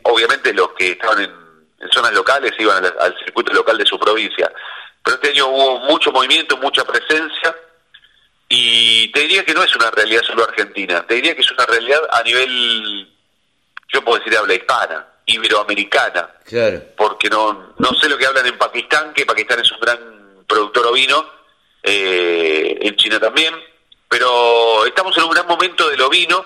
obviamente 0.04 0.52
los 0.54 0.74
que 0.74 0.94
estaban 0.94 1.22
en, 1.22 1.48
zonas 1.92 2.12
locales 2.12 2.54
iban 2.58 2.84
al 3.00 3.16
circuito 3.24 3.54
local 3.54 3.78
de 3.78 3.86
su 3.86 4.00
provincia, 4.00 4.52
pero 5.04 5.16
este 5.16 5.30
año 5.30 5.48
hubo 5.48 5.80
mucho 5.82 6.12
movimiento, 6.12 6.58
mucha 6.58 6.84
presencia, 6.84 7.56
y 8.50 9.12
te 9.12 9.22
diría 9.22 9.46
que 9.46 9.54
no 9.54 9.64
es 9.64 9.76
una 9.76 9.92
realidad 9.92 10.24
solo 10.24 10.44
argentina, 10.44 11.06
te 11.06 11.16
diría 11.16 11.36
que 11.36 11.42
es 11.42 11.52
una 11.52 11.66
realidad 11.68 12.00
a 12.10 12.24
nivel, 12.24 13.08
yo 13.94 14.04
puedo 14.04 14.18
decir 14.18 14.36
habla 14.36 14.56
hispana, 14.56 15.06
iberoamericana. 15.28 16.30
Claro. 16.46 16.82
Porque 16.96 17.30
no, 17.30 17.74
no 17.78 17.94
sé 17.94 18.10
lo 18.10 18.18
que 18.18 18.26
hablan 18.26 18.48
en 18.48 18.58
Pakistán, 18.58 19.14
que 19.14 19.26
Pakistán 19.26 19.60
es 19.60 19.72
un 19.72 19.80
gran 19.80 20.46
productor 20.48 20.88
ovino, 20.88 21.26
eh, 21.84 22.78
en 22.82 22.96
China 22.96 23.20
también, 23.20 23.54
pero 24.10 24.86
estamos 24.86 25.16
en 25.18 25.26
un 25.26 25.32
gran 25.32 25.46
momento 25.46 25.88
del 25.90 26.02
ovino, 26.02 26.46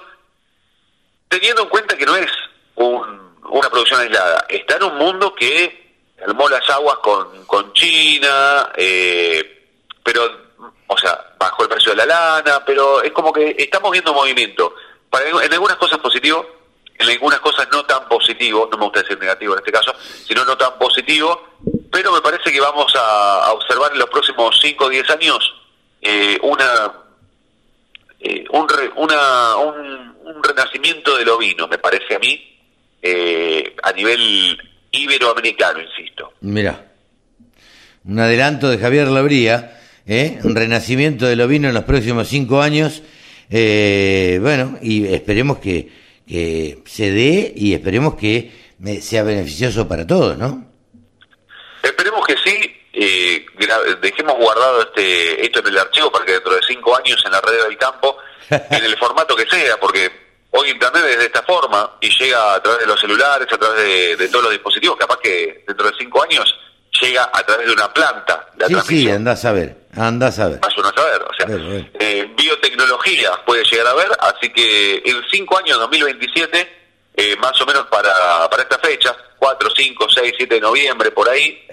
teniendo 1.29 1.63
en 1.63 1.69
cuenta 1.69 1.95
que 1.95 2.05
no 2.05 2.15
es 2.15 2.29
una 2.75 3.69
producción 3.69 4.01
aislada, 4.01 4.45
está 4.49 4.77
en 4.77 4.83
un 4.83 4.97
mundo 4.97 5.35
que 5.35 5.95
calmó 6.17 6.49
las 6.49 6.67
aguas 6.69 6.97
con, 6.97 7.45
con 7.45 7.73
China, 7.73 8.71
eh, 8.75 9.67
pero 10.03 10.51
o 10.87 10.97
sea, 10.97 11.33
bajó 11.39 11.63
el 11.63 11.69
precio 11.69 11.91
de 11.91 11.97
la 11.97 12.05
lana, 12.05 12.65
pero 12.65 13.01
es 13.01 13.11
como 13.11 13.31
que 13.31 13.55
estamos 13.57 13.91
viendo 13.91 14.13
movimiento. 14.13 14.75
Para, 15.09 15.29
en 15.29 15.53
algunas 15.53 15.77
cosas 15.77 15.99
positivo, 15.99 16.45
en 17.01 17.09
algunas 17.09 17.39
cosas 17.39 17.67
no 17.71 17.83
tan 17.83 18.07
positivo, 18.07 18.67
no 18.71 18.77
me 18.77 18.85
gusta 18.85 19.01
decir 19.01 19.19
negativo 19.19 19.53
en 19.53 19.59
este 19.59 19.71
caso, 19.71 19.93
sino 20.25 20.45
no 20.45 20.57
tan 20.57 20.77
positivo, 20.77 21.47
pero 21.91 22.11
me 22.11 22.21
parece 22.21 22.51
que 22.51 22.59
vamos 22.59 22.93
a, 22.95 23.51
observar 23.53 23.91
en 23.93 23.99
los 23.99 24.09
próximos 24.09 24.57
5 24.61 24.85
o 24.85 24.89
10 24.89 25.09
años 25.09 25.53
eh, 26.01 26.37
una, 26.43 26.91
eh, 28.19 28.45
un, 28.51 28.67
una 28.95 29.55
un, 29.57 30.43
renacimiento 30.43 31.17
del 31.17 31.29
ovino, 31.29 31.67
me 31.67 31.77
parece 31.77 32.15
a 32.15 32.19
mí, 32.19 32.57
eh, 33.01 33.75
a 33.83 33.91
nivel 33.91 34.57
iberoamericano, 34.91 35.79
insisto. 35.81 36.33
Mira, 36.41 36.91
un 38.05 38.19
adelanto 38.19 38.69
de 38.69 38.79
Javier 38.79 39.07
Labría 39.07 39.81
¿eh? 40.05 40.39
un 40.43 40.55
renacimiento 40.55 41.25
del 41.25 41.41
ovino 41.41 41.67
en 41.67 41.73
los 41.73 41.83
próximos 41.83 42.27
cinco 42.27 42.61
años. 42.61 43.01
Eh, 43.49 44.39
bueno, 44.41 44.77
y 44.81 45.07
esperemos 45.07 45.59
que, 45.59 45.89
que 46.31 46.81
se 46.85 47.11
dé 47.11 47.51
y 47.57 47.73
esperemos 47.73 48.15
que 48.15 48.49
sea 49.01 49.23
beneficioso 49.23 49.85
para 49.85 50.07
todos, 50.07 50.37
¿no? 50.37 50.65
Esperemos 51.83 52.25
que 52.25 52.37
sí. 52.37 52.77
Eh, 52.93 53.45
dejemos 54.01 54.35
guardado 54.37 54.81
este 54.81 55.45
esto 55.45 55.59
en 55.59 55.67
el 55.67 55.77
archivo 55.77 56.11
para 56.11 56.23
que 56.25 56.33
dentro 56.33 56.53
de 56.53 56.61
cinco 56.65 56.95
años 56.95 57.21
en 57.25 57.31
la 57.33 57.41
red 57.41 57.63
del 57.63 57.77
campo, 57.77 58.17
en 58.49 58.83
el 58.83 58.97
formato 58.97 59.35
que 59.35 59.45
sea, 59.45 59.77
porque 59.77 60.09
hoy 60.51 60.69
Internet 60.69 61.03
es 61.09 61.17
de 61.17 61.25
esta 61.25 61.43
forma 61.43 61.97
y 61.99 62.09
llega 62.17 62.55
a 62.55 62.63
través 62.63 62.79
de 62.79 62.87
los 62.87 62.99
celulares, 63.01 63.47
a 63.51 63.57
través 63.57 63.83
de, 63.83 64.15
de 64.15 64.29
todos 64.29 64.45
los 64.45 64.53
dispositivos, 64.53 64.95
capaz 64.97 65.17
que 65.17 65.65
dentro 65.67 65.87
de 65.87 65.97
cinco 65.99 66.23
años 66.23 66.57
llega 67.01 67.29
a 67.33 67.43
través 67.43 67.67
de 67.67 67.73
una 67.73 67.91
planta. 67.93 68.47
La 68.57 68.67
sí, 68.67 68.75
sí, 68.87 69.09
anda 69.09 69.31
a 69.31 69.35
saber, 69.35 69.75
anda 69.95 70.27
a 70.27 70.31
saber. 70.31 70.59
Vaya 70.59 70.89
a 70.89 70.93
saber, 70.93 71.21
o 71.23 71.33
sea, 71.33 71.89
eh, 71.99 72.29
biotecnología 72.37 73.31
puede 73.45 73.63
llegar 73.63 73.87
a 73.87 73.93
ver, 73.93 74.09
así 74.19 74.49
que 74.49 75.01
en 75.05 75.21
cinco 75.31 75.57
años, 75.57 75.79
2027, 75.79 76.81
eh, 77.15 77.35
más 77.37 77.59
o 77.59 77.65
menos 77.65 77.87
para, 77.87 78.49
para 78.49 78.63
esta 78.63 78.77
fecha, 78.79 79.15
4, 79.39 79.69
5, 79.75 80.07
6, 80.15 80.33
7 80.37 80.55
de 80.55 80.61
noviembre, 80.61 81.11
por 81.11 81.27
ahí, 81.27 81.65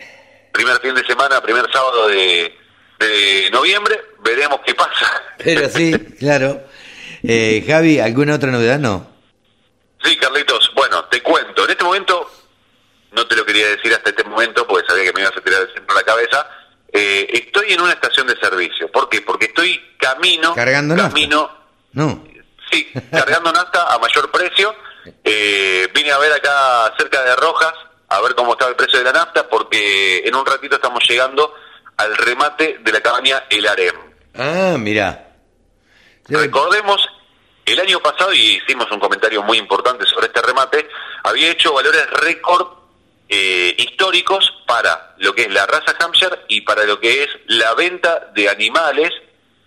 primer 0.52 0.80
fin 0.80 0.94
de 0.94 1.04
semana, 1.04 1.40
primer 1.40 1.70
sábado 1.72 2.08
de, 2.08 2.56
de 2.98 3.50
noviembre, 3.52 4.00
veremos 4.20 4.60
qué 4.64 4.74
pasa. 4.74 5.22
Pero 5.38 5.68
sí, 5.68 5.92
claro. 6.18 6.62
Eh, 7.22 7.64
Javi, 7.66 7.98
¿alguna 8.00 8.36
otra 8.36 8.50
novedad? 8.50 8.78
No. 8.78 9.06
Sí, 10.02 10.16
Carlitos, 10.16 10.70
bueno, 10.74 11.04
te 11.06 11.20
cuento. 11.22 11.64
En 11.64 11.70
este 11.70 11.84
momento 11.84 12.30
no 13.12 13.26
te 13.26 13.36
lo 13.36 13.44
quería 13.44 13.68
decir 13.68 13.92
hasta 13.92 14.10
este 14.10 14.24
momento 14.24 14.66
porque 14.66 14.86
sabía 14.86 15.04
que 15.04 15.12
me 15.12 15.20
ibas 15.22 15.36
a 15.36 15.40
tirar 15.40 15.62
el 15.62 15.68
centro 15.74 15.94
de 15.94 16.00
la 16.00 16.06
cabeza. 16.06 16.46
Eh, 16.92 17.28
estoy 17.32 17.72
en 17.72 17.80
una 17.80 17.92
estación 17.92 18.26
de 18.26 18.36
servicio. 18.36 18.90
¿Por 18.90 19.08
qué? 19.08 19.22
Porque 19.22 19.46
estoy 19.46 19.80
camino. 19.98 20.54
¿Cargando 20.54 20.96
camino, 20.96 21.50
No. 21.92 22.26
Sí, 22.70 22.86
cargando 23.10 23.50
nafta 23.50 23.94
a 23.94 23.98
mayor 23.98 24.30
precio. 24.30 24.74
Eh, 25.24 25.88
vine 25.94 26.12
a 26.12 26.18
ver 26.18 26.32
acá 26.32 26.92
cerca 26.98 27.22
de 27.22 27.34
Rojas 27.36 27.72
a 28.08 28.20
ver 28.20 28.34
cómo 28.34 28.52
estaba 28.52 28.70
el 28.70 28.76
precio 28.76 28.98
de 28.98 29.04
la 29.04 29.12
nafta 29.12 29.48
porque 29.48 30.18
en 30.18 30.34
un 30.34 30.44
ratito 30.44 30.76
estamos 30.76 31.02
llegando 31.08 31.54
al 31.96 32.16
remate 32.16 32.78
de 32.80 32.92
la 32.92 33.00
cabaña 33.00 33.44
El 33.50 33.66
Harem. 33.66 33.96
Ah, 34.34 34.76
mira. 34.78 35.28
Recordemos, 36.28 37.00
el 37.64 37.80
año 37.80 38.00
pasado, 38.00 38.32
y 38.32 38.56
hicimos 38.56 38.90
un 38.92 39.00
comentario 39.00 39.42
muy 39.42 39.58
importante 39.58 40.06
sobre 40.06 40.26
este 40.26 40.42
remate, 40.42 40.88
había 41.24 41.50
hecho 41.50 41.72
valores 41.72 42.08
récord 42.10 42.77
eh, 43.28 43.74
históricos 43.78 44.52
para 44.66 45.14
lo 45.18 45.34
que 45.34 45.42
es 45.42 45.52
la 45.52 45.66
raza 45.66 45.94
Hampshire 46.00 46.44
y 46.48 46.62
para 46.62 46.84
lo 46.84 46.98
que 46.98 47.24
es 47.24 47.28
la 47.46 47.74
venta 47.74 48.30
de 48.34 48.48
animales 48.48 49.10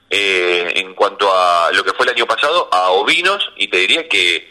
eh, 0.09 0.73
en 0.75 0.93
cuanto 0.95 1.31
a 1.33 1.71
lo 1.71 1.83
que 1.83 1.93
fue 1.93 2.05
el 2.05 2.13
año 2.13 2.25
pasado 2.25 2.69
a 2.71 2.89
ovinos 2.89 3.51
y 3.57 3.67
te 3.67 3.77
diría 3.77 4.07
que 4.09 4.49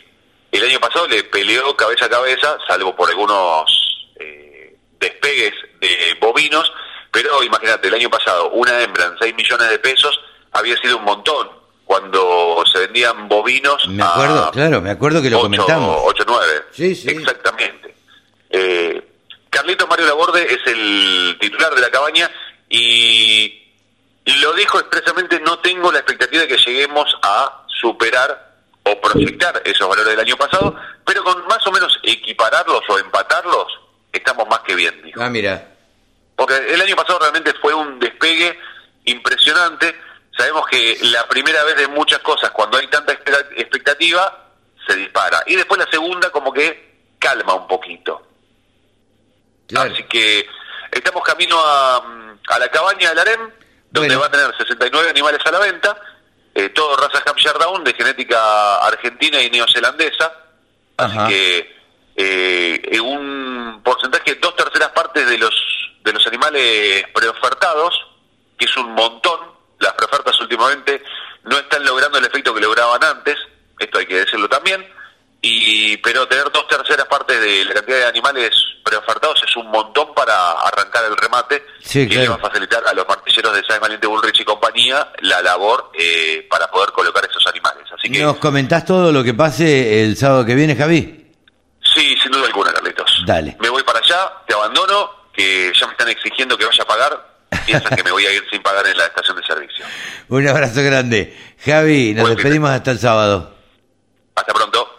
el 0.53 0.65
año 0.65 0.81
pasado 0.81 1.07
le 1.09 1.25
peleó 1.25 1.77
cabeza 1.77 2.07
a 2.07 2.09
cabeza, 2.09 2.57
salvo 2.69 2.95
por 2.95 3.09
algunos 3.09 4.09
eh, 4.19 4.77
despegues 4.99 5.55
de 5.81 6.17
bovinos, 6.21 6.73
pero 7.11 7.43
imagínate, 7.43 7.89
el 7.89 7.95
año 7.95 8.11
pasado 8.11 8.51
una 8.51 8.81
hembra 8.81 9.07
en 9.07 9.19
6 9.19 9.35
millones 9.35 9.71
de 9.71 9.79
pesos 9.79 10.19
había 10.53 10.77
sido 10.77 10.99
un 10.99 11.05
montón 11.05 11.49
cuando 11.85 12.63
se 12.73 12.79
vendían 12.79 13.29
bovinos. 13.29 13.89
Me 13.89 14.05
acuerdo, 14.05 14.51
claro, 14.53 14.81
me 14.81 14.91
acuerdo 14.91 15.21
que 15.21 15.31
lo 15.31 15.41
comentamos. 15.41 16.01
8, 16.05 16.25
9. 16.27 16.65
Sí, 16.71 16.95
sí. 16.95 17.11
Exactamente. 17.11 17.90
Eh, 18.51 19.03
Carlito 19.49 19.87
Mario 19.87 20.07
Laborde 20.07 20.43
es 20.53 20.61
el 20.67 21.37
titular 21.41 21.75
de 21.75 21.81
la 21.81 21.91
cabaña 21.91 22.31
y 22.69 23.61
lo 24.25 24.53
dijo 24.55 24.79
expresamente, 24.79 25.41
no 25.41 25.59
tengo 25.59 25.91
la 25.91 25.99
expectativa 25.99 26.43
de 26.43 26.49
que 26.49 26.57
lleguemos 26.57 27.17
a 27.23 27.65
superar 27.67 28.51
o 28.85 29.01
proyectar 29.01 29.61
esos 29.65 29.89
valores 29.89 30.11
del 30.11 30.21
año 30.21 30.37
pasado, 30.37 30.77
pero 31.05 31.23
con 31.25 31.47
más 31.47 31.67
o 31.67 31.73
menos 31.73 31.99
equipararlos 32.03 32.83
o 32.89 32.99
empatarlos, 32.99 33.67
estamos 34.13 34.49
más 34.49 34.61
que 34.61 34.75
bien. 34.75 35.01
Dijo. 35.03 35.21
Ah, 35.23 35.29
mira. 35.29 35.69
Porque 36.37 36.57
el 36.57 36.81
año 36.81 36.97
pasado 36.97 37.19
realmente 37.19 37.53
fue 37.61 37.75
un 37.75 37.99
despegue 37.99 38.59
impresionante. 39.05 39.95
Sabemos 40.37 40.67
que 40.69 40.99
la 41.03 41.27
primera 41.29 41.63
vez 41.65 41.77
de 41.77 41.89
muchas 41.89 42.21
cosas, 42.21 42.51
cuando 42.51 42.79
hay 42.79 42.87
tanta 42.87 43.13
expectativa, 43.13 44.49
se 44.87 44.97
dispara. 44.97 45.43
Y 45.47 45.57
después 45.57 45.79
la 45.79 45.91
segunda, 45.91 46.31
como 46.31 46.53
que 46.53 47.15
calma 47.19 47.55
un 47.55 47.67
poquito. 47.67 48.27
Claro. 49.71 49.93
Así 49.93 50.03
que 50.05 50.47
estamos 50.93 51.23
camino 51.25 51.57
a, 51.59 51.97
a 52.49 52.59
la 52.59 52.69
cabaña 52.69 53.09
del 53.11 53.19
Harem, 53.19 53.41
donde 53.91 54.09
Bueno. 54.17 54.21
va 54.21 54.27
a 54.27 54.31
tener 54.31 54.57
69 54.57 55.11
animales 55.11 55.41
a 55.45 55.51
la 55.51 55.59
venta, 55.61 55.97
eh, 56.55 56.69
todo 56.71 56.97
raza 56.97 57.23
Hampshire 57.27 57.59
Down 57.59 57.83
de 57.85 57.93
genética 57.95 58.77
argentina 58.79 59.41
y 59.41 59.51
neozelandesa. 59.51 60.33
Así 60.97 61.17
Ajá. 61.19 61.29
que 61.29 61.77
eh, 62.17 62.81
en 62.93 63.01
un 63.01 63.81
porcentaje 63.83 64.35
de 64.35 64.41
dos 64.41 64.55
terceras 64.57 64.91
partes 64.91 65.29
de 65.29 65.39
los 65.39 65.55
de 66.03 66.13
los 66.13 66.27
animales 66.27 67.05
preofertados, 67.15 67.95
que 68.59 68.65
es 68.65 68.77
un 68.77 68.93
montón, 68.95 69.39
las 69.79 69.93
preofertas 69.95 70.39
últimamente 70.41 71.03
no 71.45 71.57
están 71.59 71.85
logrando 71.85 72.19
el 72.19 72.25
efecto 72.25 72.55
que 72.55 72.61
lograban 72.61 73.03
antes, 73.05 73.37
esto 73.79 73.99
hay 73.99 74.07
que 74.07 74.21
decirlo 74.21 74.49
también, 74.49 74.87
y 75.43 75.97
pero 75.99 76.27
tener 76.27 76.51
dos 76.53 76.67
terceras 76.69 77.07
partes 77.07 77.41
de 77.41 77.65
la 77.67 77.75
cantidad 77.75 77.99
de 77.99 78.07
animales 78.07 78.53
preofertados 78.85 79.41
es 79.47 79.57
un 79.57 79.71
montón 79.71 80.15
para 80.15 80.53
arrancar 80.53 81.05
el 81.05 81.17
remate, 81.17 81.63
Sí, 81.83 82.07
le 82.07 82.15
claro. 82.15 82.31
va 82.33 82.37
a 82.37 82.51
facilitar 82.51 82.83
a 82.87 82.93
los 82.93 83.07
martilleros 83.09 83.55
de 83.55 83.63
Sáenz 83.65 83.81
Valiente 83.81 84.07
Bullrich 84.07 84.41
y 84.41 84.45
compañía 84.45 85.09
la 85.21 85.43
labor 85.43 85.91
eh, 85.99 86.47
para 86.51 86.71
poder 86.71 86.91
colocar 86.93 87.25
esos 87.29 87.47
animales. 87.47 87.85
Así 87.97 88.11
que 88.11 88.21
¿Nos 88.23 88.37
comentás 88.37 88.85
todo 88.85 89.11
lo 89.13 89.23
que 89.25 89.35
pase 89.35 90.05
el 90.05 90.17
sábado 90.17 90.45
que 90.45 90.55
viene, 90.55 90.77
Javi? 90.77 91.33
Sí, 91.95 92.17
sin 92.23 92.31
duda 92.33 92.47
alguna, 92.47 92.73
Carlitos. 92.73 93.23
Dale. 93.27 93.57
Me 93.61 93.69
voy 93.69 93.83
para 93.83 93.99
allá, 93.99 94.33
te 94.47 94.55
abandono, 94.55 95.11
que 95.33 95.73
ya 95.79 95.87
me 95.87 95.93
están 95.93 96.09
exigiendo 96.09 96.57
que 96.57 96.67
vaya 96.67 96.83
a 96.83 96.87
pagar. 96.87 97.31
Piensan 97.67 97.97
que 97.97 98.03
me 98.05 98.13
voy 98.13 98.25
a 98.27 98.33
ir 98.33 98.45
sin 98.51 98.63
pagar 98.63 98.87
en 98.87 98.97
la 98.97 99.07
estación 99.07 99.37
de 99.37 99.43
servicio. 99.45 99.85
Un 100.29 100.47
abrazo 100.49 100.83
grande. 100.83 101.37
Javi, 101.65 102.15
nos 102.15 102.23
Buen 102.23 102.27
fin 102.29 102.37
de- 102.37 102.43
despedimos 102.43 102.71
hasta 102.71 102.91
el 102.93 102.99
sábado. 102.99 103.55
Hasta 104.37 104.53
pronto. 104.55 104.90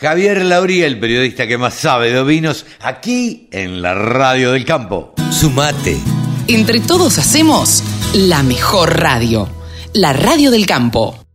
Javier 0.00 0.44
Lauría, 0.44 0.86
el 0.86 1.00
periodista 1.00 1.48
que 1.48 1.58
más 1.58 1.74
sabe 1.74 2.12
de 2.12 2.20
ovinos, 2.20 2.66
aquí 2.80 3.48
en 3.50 3.82
la 3.82 3.94
Radio 3.94 4.52
del 4.52 4.64
Campo. 4.64 5.12
Sumate. 5.32 5.98
Entre 6.46 6.78
todos 6.78 7.18
hacemos 7.18 7.82
la 8.14 8.44
mejor 8.44 9.00
radio, 9.00 9.48
la 9.94 10.12
radio 10.12 10.52
del 10.52 10.66
campo. 10.66 11.27